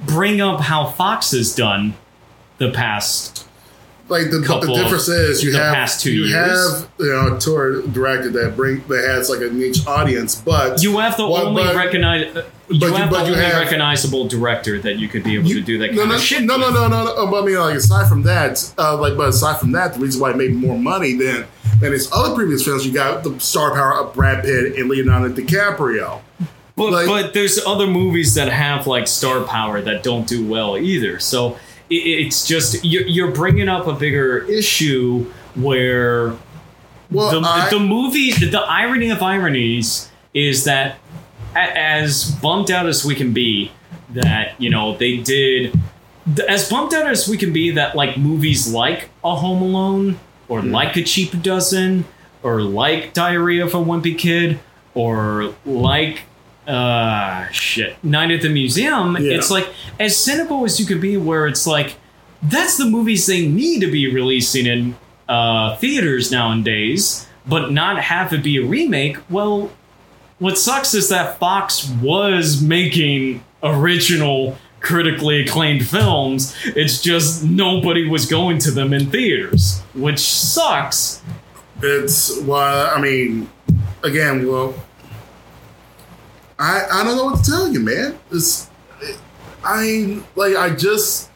[0.02, 1.96] bring up how fox has done
[2.58, 3.48] the past
[4.08, 6.82] Like the, the difference is you have past two you years.
[6.82, 10.84] have you know a tour director that bring that has like a niche audience, but
[10.84, 12.36] You have the Well, only but- recognize.
[12.36, 15.24] uh, You but you- have but the you only have- recognizable director that you could
[15.24, 16.44] be able to do that kind no, no, of shit.
[16.44, 17.28] No, no, no, no, no.
[17.32, 20.22] But I mean, like aside from that, uh, like, but aside from that, the reason
[20.22, 21.46] why it made more money than
[21.80, 25.34] than his other previous films, you got the star power of Brad Pitt and Leonardo
[25.34, 26.22] DiCaprio.
[26.76, 30.78] But like- but there's other movies that have like star power that don't do well
[30.78, 31.20] either.
[31.20, 31.58] So
[31.90, 36.34] it's just you're, you're bringing up a bigger issue where
[37.12, 40.98] Well, the, I, the movie the irony of ironies is that
[41.56, 43.72] as bummed out as we can be
[44.10, 45.78] that you know they did
[46.48, 50.62] as bummed out as we can be that like movies like a home alone or
[50.62, 50.72] Hmm.
[50.72, 52.06] like a cheap dozen
[52.44, 54.60] or like diarrhea of a wimpy kid
[54.94, 56.22] or like
[56.68, 59.36] uh shit night at the museum Yeah.
[59.38, 59.68] it's like
[60.00, 61.96] as cynical as you could be where it's like
[62.42, 64.96] that's the movies they need to be releasing in
[65.28, 69.18] uh, theaters nowadays, but not have it be a remake.
[69.32, 69.72] Well,
[70.38, 76.56] what sucks is that Fox was making original, critically acclaimed films.
[76.66, 81.24] It's just nobody was going to them in theaters, which sucks.
[81.82, 83.50] it's well, I mean,
[84.04, 84.76] again, well,
[86.60, 88.18] I I don't know what to tell you, man.
[88.32, 88.70] It's
[89.64, 91.30] I like I just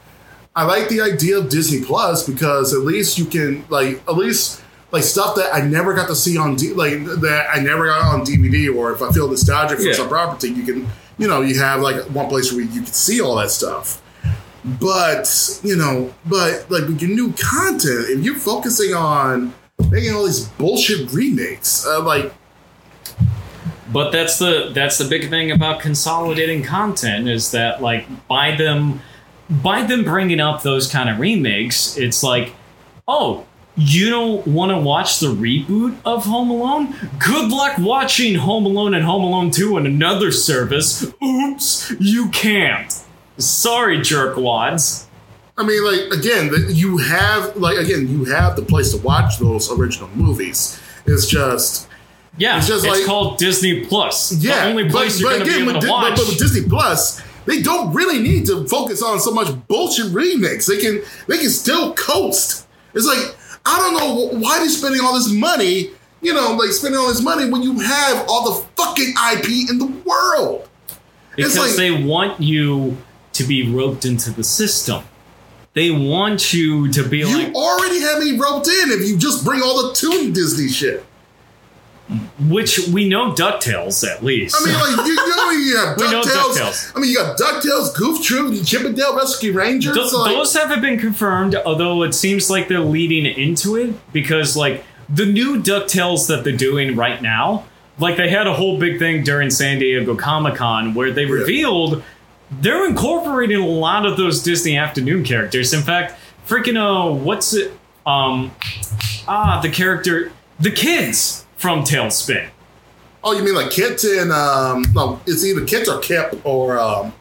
[0.55, 4.61] I like the idea of Disney Plus because at least you can like at least
[4.91, 8.01] like stuff that I never got to see on D, like that I never got
[8.13, 9.93] on DVD or if I feel nostalgic for Yeah.
[9.93, 13.22] some property, you can you know you have like one place where you can see
[13.22, 14.01] all that stuff.
[14.65, 19.53] But you know, but like with your new content, if you're focusing on
[19.89, 22.34] making all these bullshit remakes, uh, like
[23.92, 29.02] But that's the that's the big thing about consolidating content is that like by them
[29.50, 32.54] by them bringing up those kind of remakes, it's like,
[33.08, 36.94] oh, you don't want to watch the reboot of Home Alone?
[37.18, 41.12] Good luck watching Home Alone and Home Alone 2 on another service.
[41.24, 42.94] Oops, you can't.
[43.38, 45.06] Sorry, jerkwads.
[45.58, 49.72] I mean, like again, you have like again, you have the place to watch those
[49.72, 50.80] original movies.
[51.06, 51.89] It's just
[52.40, 54.34] Yeah, It's it's, just like- called Disney Plus.
[54.34, 56.16] yeah, the only place you're going to be able to watch.
[56.18, 60.66] but with Disney Plus, they don't really need to focus on so much bullshit remakes.
[60.66, 62.66] They can they can still coast.
[62.94, 63.36] It's like
[63.66, 65.92] I don't know wh- why they're spending all this money.
[66.22, 69.78] You know, like spending all this money when you have all the fucking IP in
[69.80, 70.68] the world.
[71.36, 72.98] Because like- they want you
[73.34, 75.04] to be roped into the system.
[75.74, 79.46] They want you to be You like, already have me roped in if you just
[79.46, 81.06] bring all the Toon Disney shit.
[82.47, 84.55] Which we know DuckTales at least.
[84.60, 86.91] I mean, like you, you know, you have We know Ducktales.
[86.95, 89.95] I mean, you got Ducktales, Goof Troop, and Chip 'n Dale Rescue Rangers.
[89.95, 94.57] Th- like, those haven't been confirmed, although it seems like they're leading into it because,
[94.57, 97.66] like, the new DuckTales that they're doing right now,
[97.99, 102.03] like, they had a whole big thing during San Diego Comic Con where they revealed
[102.49, 105.74] they're incorporating a lot of those Disney afternoon characters.
[105.74, 107.72] In fact, freaking, uh, what's it?
[108.07, 108.51] Um,
[109.28, 112.49] ah, the character, the kids from TaleSpin.
[113.24, 117.14] oh, you mean like Kit and um, no, it's either Kit or Kip or um,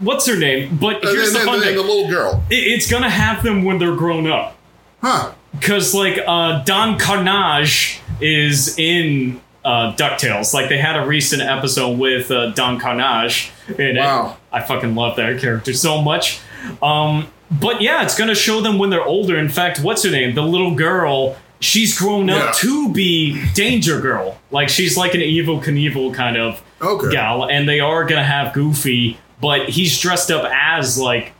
[0.00, 0.76] What's her name?
[0.76, 1.76] But and, here's then, the fun and thing.
[1.76, 4.56] the little girl, It- it's gonna have them when they're grown up.
[5.00, 5.32] huh?
[5.52, 10.52] Because like uh, Don Karnage is in uh, Ducktales.
[10.52, 14.36] Like they had a recent episode with uh, Don Karnage, and Wow.
[14.52, 16.40] I fucking love that character so much.
[16.82, 19.38] Um, but yeah, it's gonna show them when they're older.
[19.38, 20.34] In fact, what's her name?
[20.34, 21.36] The little girl.
[21.64, 22.52] She's grown up Yeah.
[22.56, 24.38] to be Danger Girl.
[24.50, 27.10] Like she's like an Evel Knievel kind of Okay.
[27.10, 31.32] gal, and they are gonna have Goofy, but he's dressed up as like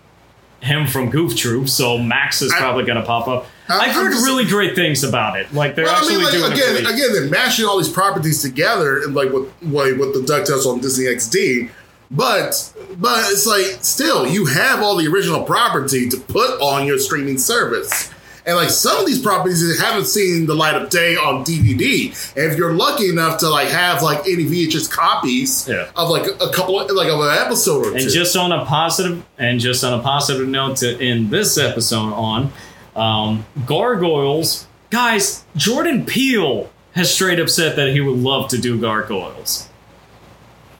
[0.60, 3.46] him from Goof Troop, so Max is I- probably to pop up.
[3.68, 5.52] I'm- I've heard just- really great things about it.
[5.52, 7.88] Like they're Well, I actually mean, like, doing it again, again, they're mashing all these
[7.90, 11.68] properties together, and like with like with the Ducktales on Disney XD.
[12.10, 16.98] But but it's like still you have all the original property to put on your
[16.98, 18.08] streaming service.
[18.46, 22.08] And like some of these properties haven't seen the light of day on DVD.
[22.36, 25.88] And if you're lucky enough to like have like any VHS copies Yeah.
[25.96, 28.10] of like a couple of, like of an episode or And two.
[28.10, 32.52] just on a positive, and just on a positive note to end this episode on,
[32.94, 35.44] um, gargoyles, guys.
[35.56, 39.68] Jordan Peele has straight up said that he would love to do gargoyles.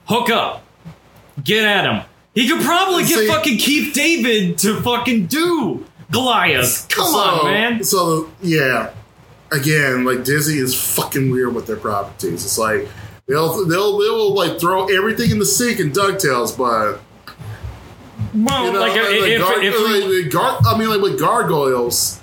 [0.06, 0.62] Hook up,
[1.42, 2.02] get at him.
[2.34, 6.88] He could probably get See- fucking Keith David to fucking do Goliath.
[6.88, 7.84] Come so, on, man.
[7.84, 8.92] So yeah,
[9.52, 12.44] again, like Disney is fucking weird with their properties.
[12.44, 12.88] It's like
[13.26, 17.00] they'll they'll they'll like throw everything in the sink in Ducktales, but
[18.34, 21.18] Well, you know, like, like, if, gar- if, we- like, gar- I mean, like with
[21.18, 22.20] gargoyles,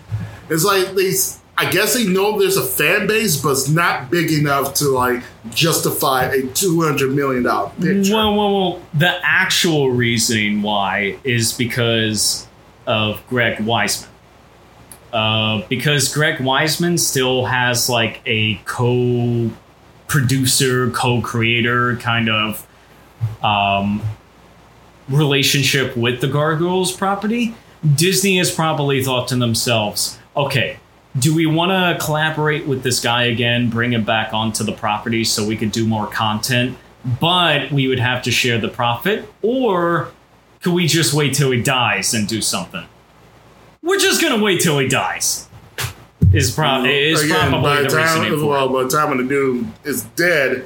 [0.50, 1.12] it's like they.
[1.58, 5.22] I guess they know there's a fan base, but it's not big enough to like
[5.52, 8.16] justify a two hundred million dollar picture.
[8.16, 12.48] Well, well, well, the actual reasoning why is because
[12.86, 14.08] of Greg Weisman.
[15.14, 19.52] Uh, because Greg Weisman still has like a co
[20.08, 22.66] producer, co creator kind of
[23.44, 24.02] um,
[25.10, 27.56] relationship with the Gargoyles property.
[27.96, 30.78] Disney has probably thought to themselves, okay,
[31.18, 35.24] do we want to collaborate with this guy again, bring him back onto the property
[35.24, 36.78] so we could do more content,
[37.20, 39.28] but we would have to share the profit?
[39.42, 40.12] Or
[40.62, 42.86] could we just wait till he dies and do something?
[43.82, 45.48] We're just gonna wait till he dies.
[46.34, 48.74] Is, pro- is Again, probably the time, reasoning for well, it.
[48.74, 50.66] by the time the dude is dead,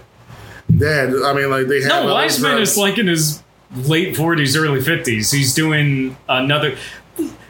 [0.77, 1.13] dead.
[1.23, 3.41] I mean, like they have No, Weisman is like in his
[3.75, 5.33] late 40s, early 50s.
[5.33, 6.77] He's doing another.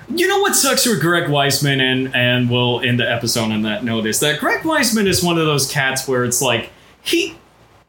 [0.08, 3.84] You know what sucks with Greg Weisman, and and we'll end the episode on that
[3.84, 6.70] note is that Greg Weisman is one of those cats where it's like
[7.02, 7.36] he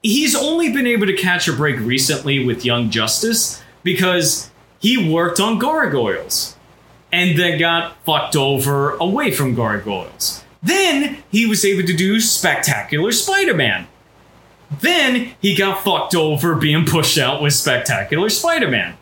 [0.03, 5.41] he's only been able to catch a break recently with Young Justice because he worked
[5.41, 6.57] on Gargoyles
[7.13, 10.45] and then got fucked over away from Gargoyles.
[10.63, 13.87] Then he was able to do Spectacular Spider-Man.
[14.81, 18.97] Then he got fucked over being pushed out with Spectacular Spider Man.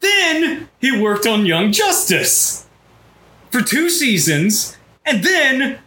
[0.00, 2.66] Then he worked on Young Justice
[3.52, 5.78] for two seasons, and then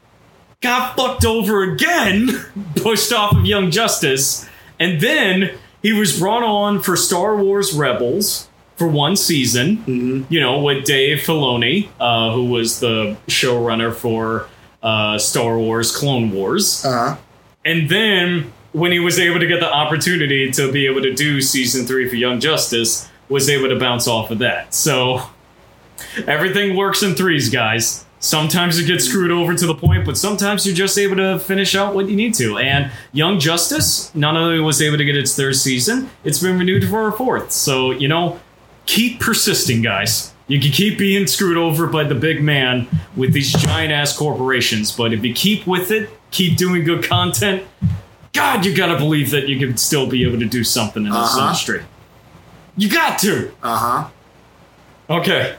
[0.61, 2.29] got fucked over again,
[2.77, 4.47] pushed off of Young Justice,
[4.79, 10.59] and then he was brought on for Star Wars Rebels for one season, you know,
[10.59, 14.49] with Dave Filoni, uh, who was the showrunner for
[14.81, 16.83] uh, Star Wars Clone Wars.
[16.83, 17.17] Uh-huh.
[17.63, 21.39] And then when he was able to get the opportunity to be able to do
[21.41, 24.73] season three for Young Justice, was able to bounce off of that.
[24.73, 25.21] So
[26.27, 28.05] everything works in threes, guys.
[28.27, 31.75] Sometimes it gets screwed over to the point, but sometimes you're just able to finish
[31.75, 32.57] out what you need to.
[32.57, 36.87] And Young Justice not only was able to get its third season, it's been renewed
[36.87, 37.51] for a fourth.
[37.51, 38.39] So, you know,
[38.85, 40.33] keep persisting, guys.
[40.47, 44.93] You can keep being screwed over by the big man with these giant ass corporations,
[44.93, 47.63] but if you keep with it, keep doing good content,
[48.31, 51.17] God, you gotta believe that you can still be able to do something in this
[51.19, 51.47] Uh-huh.
[51.47, 51.81] industry.
[52.77, 53.51] You got to.
[53.61, 54.07] Uh huh.
[55.09, 55.55] Okay.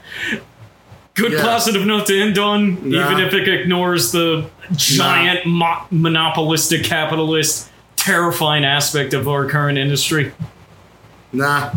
[1.15, 1.41] Good Yeah.
[1.41, 3.09] positive note to end on, Nah.
[3.11, 4.45] even if it ignores the
[4.75, 10.33] giant mo- monopolistic capitalist terrifying aspect of our current industry.
[11.31, 11.69] Nah.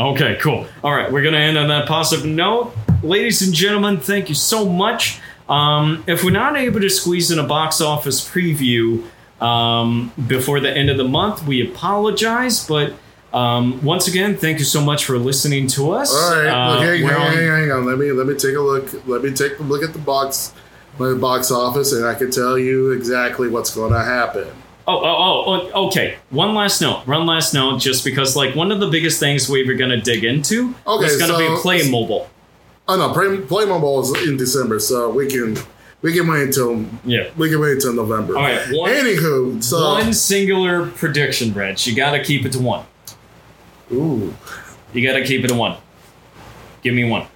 [0.00, 0.66] Okay, cool.
[0.82, 2.74] All right, we're going to end on that positive note.
[3.02, 5.18] Ladies and gentlemen, thank you so much.
[5.50, 9.02] Um, if we're not able to squeeze in a box office preview
[9.40, 12.66] um, before the end of the month, we apologize.
[12.66, 12.94] But
[13.32, 16.14] um, once again, thank you so much for listening to us.
[16.14, 16.46] All right.
[16.46, 17.84] Uh, hang, hang, on- hang, hang on.
[17.86, 19.06] Let me let me take a look.
[19.06, 20.52] Let me take a look at the box,
[20.98, 24.48] my box office, and I can tell you exactly what's going to happen.
[24.90, 26.16] Oh, oh, oh, oh, okay.
[26.30, 27.06] One last note.
[27.06, 30.00] One last note, just because, like, one of the biggest things we were going to
[30.00, 32.26] dig into Okay, is going to so- be Playmobil.
[32.90, 35.58] Oh no, Play, Playmobil is in December, so we can
[36.00, 37.28] we can wait until Yeah.
[37.36, 38.34] we can wait until November.
[38.34, 41.86] All right, one- Anywho, so One singular prediction, Reg.
[41.86, 42.86] You got to keep it to one.
[43.92, 44.34] Ooh,
[44.92, 45.76] You got to keep it to one.
[46.82, 47.26] Give me one.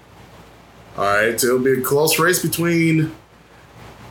[0.96, 3.12] all right, so it'll be a close race between.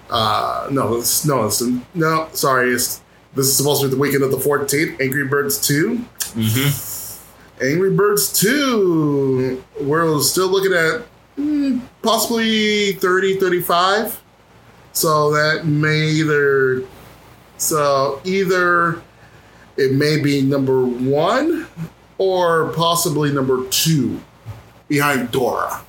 [0.10, 1.62] Uh, no, it's, no, it's
[1.94, 2.28] no.
[2.34, 3.02] Sorry, it's
[3.34, 5.00] this is supposed to be the weekend of the fourteenth.
[5.00, 6.04] Angry Birds two.
[6.20, 7.64] Mm-hmm.
[7.64, 11.06] Angry Birds 2, we're still looking at
[11.38, 14.20] mm, possibly 30, 35.
[14.94, 16.84] So that may either,
[17.58, 19.00] so either
[19.78, 21.68] it may be number one
[22.22, 24.22] or possibly number two
[24.88, 25.82] behind Dora.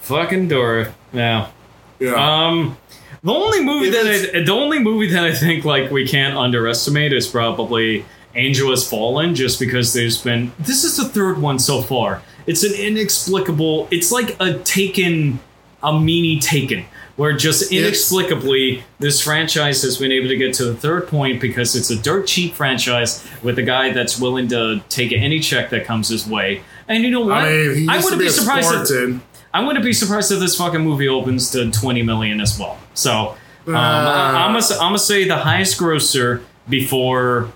[0.00, 0.94] Fucking Dora.
[1.12, 1.50] Yeah.
[1.98, 2.14] Yeah.
[2.14, 2.78] Um,
[3.22, 7.12] the only movie that I, the only movie that I think like we can't underestimate
[7.12, 11.82] is probably Angel Has Fallen, just because there's been this is the third one so
[11.82, 12.22] far.
[12.46, 13.88] It's an inexplicable.
[13.90, 15.38] It's like a Taken,
[15.82, 16.86] a mini Taken,
[17.18, 21.74] where just inexplicably this franchise has been able to get to the third point because
[21.74, 25.84] it's a dirt cheap franchise with a guy that's willing to take any check that
[25.84, 26.62] comes his way.
[26.86, 27.38] And you know what?
[27.38, 28.92] I mean, used wouldn't be, be surprised.
[28.92, 29.20] If,
[29.52, 32.78] I wouldn't be surprised if this fucking movie opens to 20 million as well.
[32.94, 33.34] So,
[33.66, 33.78] um, Uh.
[33.78, 37.50] I, gonna I'm gonna say the highest grosser before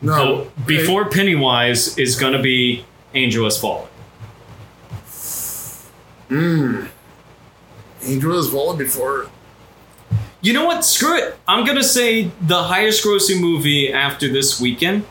[0.00, 2.84] no, the, before Pennywise is gonna be
[3.14, 3.86] Angel Has Fallen.
[8.04, 9.28] Angel has fallen before.
[10.40, 10.84] You know what?
[10.84, 11.36] Screw it.
[11.48, 15.04] I'm gonna say the highest grossing movie after this weekend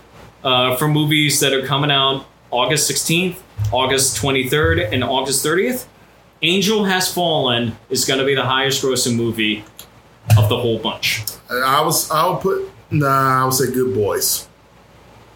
[0.44, 3.38] uh, for movies that are coming out August 16th,
[3.74, 5.86] August 23rd, and August 30th.
[6.42, 9.66] Angel Has Fallen is gonna be the highest grossing movie
[10.38, 11.24] of the whole bunch.
[11.50, 12.10] I was.
[12.12, 12.70] I would put.
[12.92, 14.48] Nah, I would say Good Boys.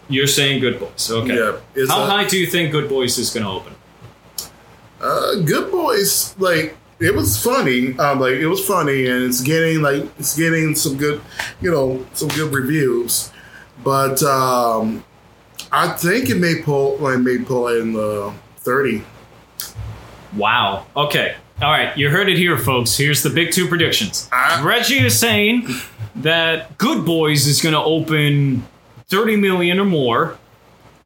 [0.08, 1.10] You're saying Good Boys.
[1.10, 1.34] Okay.
[1.36, 3.74] Yeah, How high do you think Good Boys is going to open?
[5.00, 7.98] Uh, Good Boys, like it was funny.
[7.98, 11.20] Um, like it was funny, and it's getting like it's getting some good,
[11.60, 13.30] you know, some good reviews.
[13.82, 15.04] But um,
[15.70, 19.02] I think it may pull, like, may pull in the thirty.
[20.36, 20.86] Wow.
[20.96, 21.36] Okay.
[21.60, 21.96] All right.
[21.96, 22.96] You heard it here, folks.
[22.96, 24.28] Here's the big two predictions.
[24.32, 24.62] Ah.
[24.64, 25.68] Reggie is saying
[26.16, 28.66] that Good Boys is going to open
[29.06, 30.38] 30 million or more.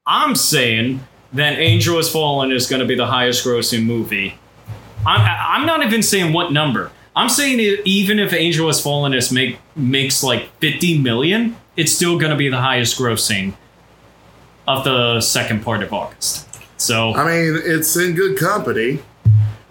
[0.07, 1.01] I'm saying
[1.32, 4.38] that Angel Has Fallen is going to be the highest grossing movie.
[5.07, 6.91] I'm, I'm not even saying what number.
[7.15, 12.19] I'm saying even if Angel Has Fallen is make, makes like 50 million, it's still
[12.19, 13.55] going to be the highest grossing
[14.69, 16.47] of the second part of August.
[16.79, 18.99] So I mean, it's in good company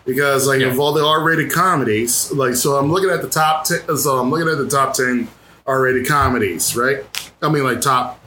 [0.05, 0.67] because like Yeah.
[0.67, 3.95] of all the R-rated comedies, like so I'm looking at the top ten.
[3.97, 5.27] So I'm looking at the top ten
[5.67, 7.03] R-rated comedies, right?
[7.43, 8.19] I mean, like top.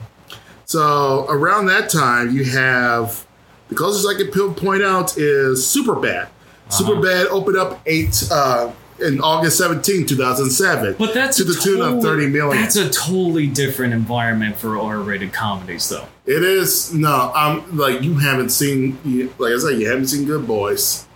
[0.65, 3.25] So around that time, you have
[3.67, 6.27] the closest I could pin- point out is Superbad.
[6.69, 10.95] Superbad opened up eight uh, in August 17, 2007.
[10.97, 12.61] But that's to the tune of 30 million.
[12.61, 16.05] That's a totally different environment for R-rated comedies, though.
[16.25, 18.97] It is no, I'm like you haven't seen
[19.39, 21.07] like I said, you haven't seen Good Boys.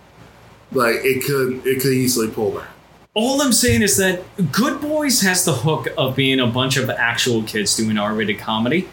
[0.72, 2.68] Like it could it could easily pull that.
[3.14, 6.90] All I'm saying is that Good Boys has the hook of being a bunch of
[6.90, 8.88] actual kids doing R-rated comedy,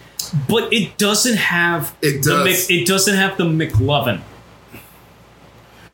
[0.47, 2.45] but it doesn't have It does.
[2.45, 4.21] Mc, it doesn't have the McLovin.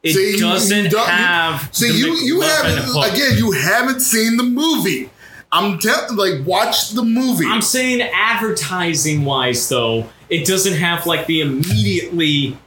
[0.04, 1.70] It See, you- doesn't you have.
[1.74, 3.38] See, the you you haven't again.
[3.38, 5.10] You haven't seen the movie.
[5.52, 7.46] I'm telling like watch the movie.
[7.46, 12.58] I'm saying advertising wise, though, it doesn't have like the immediately.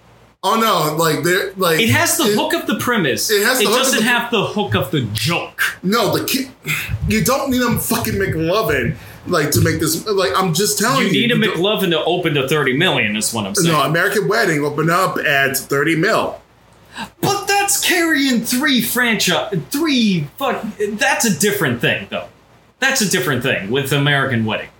[0.42, 3.30] oh no, like there like It has the hook of the premise.
[3.30, 5.62] it has the it doesn't the- have the hook of the joke.
[5.82, 6.48] No, the kid.
[7.08, 10.06] You don't need them fucking McLovin like to make this.
[10.06, 13.32] Like I'm just telling you, You need a McLovin to open to 30 million, is
[13.34, 13.72] what I'm saying.
[13.72, 16.39] No, American Wedding opened up at 30 mil.
[17.20, 20.64] But that's carrying three franchise, three fuck.
[20.78, 22.28] That's a different thing, though.
[22.78, 24.70] That's a different thing with American Wedding.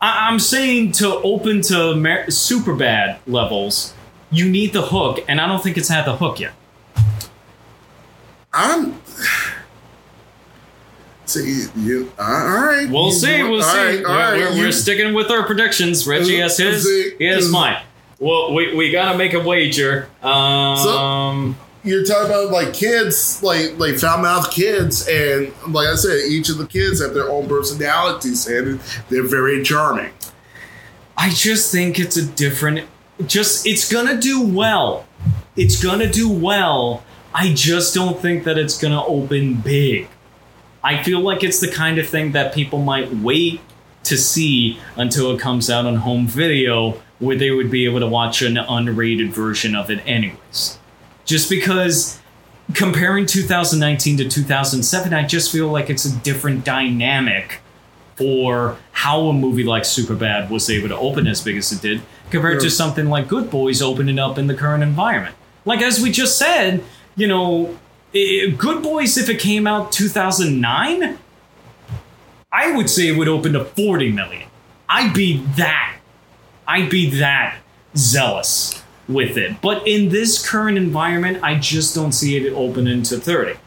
[0.00, 3.94] I, I'm saying to open to Amer- super bad levels,
[4.30, 6.52] you need the hook, and I don't think it's had the hook yet.
[8.52, 9.00] I'm.
[11.24, 12.12] See you.
[12.18, 12.90] Uh, all right.
[12.90, 13.42] We'll see.
[13.42, 13.78] We'll see.
[13.78, 16.06] right, all we're, right, we're, we're sticking with our predictions.
[16.06, 16.86] Reggie has his.
[17.18, 17.82] He has mine.
[18.22, 20.08] Well, we, we gotta make a wager.
[20.22, 26.20] Um, You're talking about like kids, like like foul mouth kids, and like I said,
[26.28, 30.12] each of the kids have their own personalities, and they're very charming.
[31.16, 32.88] I just think it's a different.
[33.26, 35.04] Just it's gonna do well.
[35.56, 37.02] It's gonna do well.
[37.34, 40.06] I just don't think that it's gonna open big.
[40.84, 43.60] I feel like it's the kind of thing that people might wait
[44.04, 48.06] to see until it comes out on home video, where they would be able to
[48.06, 50.78] watch an unrated version of it, anyways.
[51.24, 52.20] Just because
[52.74, 57.60] comparing 2019 to 2007, I just feel like it's a different dynamic
[58.16, 62.02] for how a movie like Superbad was able to open as big as it did
[62.30, 65.34] compared to something like Good Boys opening up in the current environment.
[65.64, 66.82] Like as we just said,
[67.16, 67.78] you know,
[68.14, 71.18] i- Good Boys if it came out 2009,
[72.52, 74.48] I would say it would open to 40 million.
[74.88, 75.96] I'd be that
[76.72, 77.58] I'd be that
[77.94, 79.60] zealous with it.
[79.60, 83.58] But in this current environment, I just don't see it opening to 30.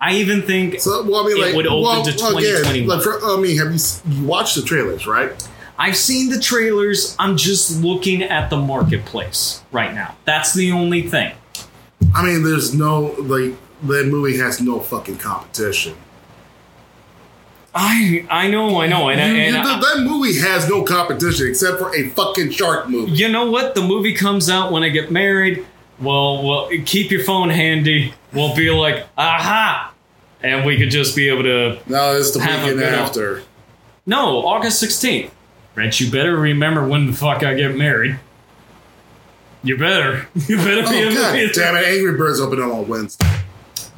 [0.00, 2.88] I even think So, well, I mean, It like, would open well, to again, 2021.
[2.88, 3.78] like, for, I mean, have you
[4.12, 5.30] you watched the trailers, right?
[5.78, 7.14] I've seen the trailers.
[7.20, 10.16] I'm just looking at the marketplace right now.
[10.24, 11.32] That's the only thing.
[12.14, 13.54] I mean, there's no like
[13.84, 15.94] that movie has no fucking competition.
[17.74, 21.48] I I know, I know, and, You- and you- I- that movie has no competition
[21.48, 23.12] except for a fucking shark movie.
[23.12, 23.74] you know what?
[23.74, 25.64] The movie comes out when I get married.
[26.00, 28.14] Well, well, keep your phone handy.
[28.32, 29.92] We'll be like, aha,
[30.42, 31.78] and we could just be able to.
[31.86, 33.42] No, it's the weekend after.
[34.06, 35.32] No, August sixteenth.
[35.74, 38.18] Rich, you better remember when the fuck I get married.
[39.62, 40.28] You better.
[40.48, 41.48] You better be Oh god to.
[41.52, 41.84] damn it!
[41.84, 43.26] Angry Birds open up on Wednesday.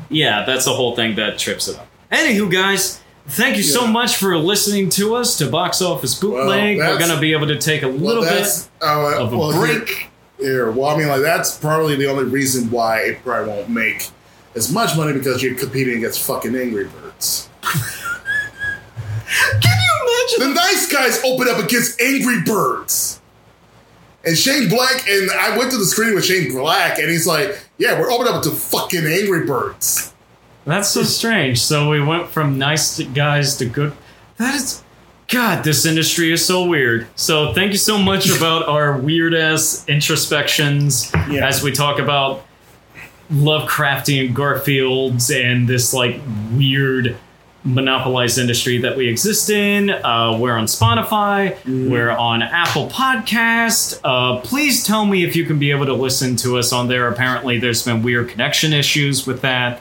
[0.09, 1.87] Yeah, that's the whole thing that trips it up.
[2.11, 3.01] Anywho, guys,
[3.31, 6.79] thank you so much for listening to us to Box Office Bootleg.
[6.79, 8.47] We're gonna be able to take a little bit.
[8.83, 9.89] uh, of a well, break.
[9.89, 10.09] Here,
[10.39, 14.09] here, well, I mean, like that's probably the only reason why it probably won't make
[14.55, 17.49] as much money because you're competing against fucking Angry Birds.
[17.63, 17.73] Can
[19.63, 20.49] you imagine?
[20.49, 23.21] The nice guys open up against Angry Birds.
[24.23, 27.59] And Shane Black, and I went to the screen with Shane Black, and he's like,
[27.79, 30.13] Yeah, we're opening up to fucking Angry Birds.
[30.65, 31.61] That's so strange.
[31.61, 33.93] So we went from nice guys to good.
[34.37, 34.83] That is.
[35.29, 37.07] God, this industry is so weird.
[37.15, 41.47] So thank you so much about our weird ass introspections Yeah.
[41.47, 42.45] as we talk about
[43.33, 46.21] Lovecraftian Garfields and this like
[46.53, 47.17] weird
[47.63, 49.91] monopolized industry that we exist in.
[49.91, 51.57] Uh, we're on Spotify.
[51.89, 54.01] We're on Apple Podcast.
[54.03, 57.07] Uh, please tell me if you can be able to listen to us on there.
[57.09, 59.81] Apparently, there's been weird connection issues with that.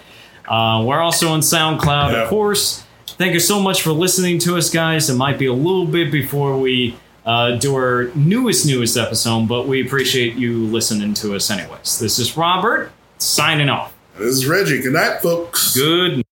[0.49, 2.23] Uh, we're also on SoundCloud, Yeah.
[2.23, 2.83] of course.
[3.07, 5.09] Thank you so much for listening to us, guys.
[5.09, 6.95] It might be a little bit before we
[7.25, 11.99] uh, do our newest, newest episode, but we appreciate you listening to us anyways.
[11.99, 13.93] This is Robert signing off.
[14.17, 14.81] This is Reggie.
[14.81, 15.75] Good night, folks.
[15.75, 16.25] Good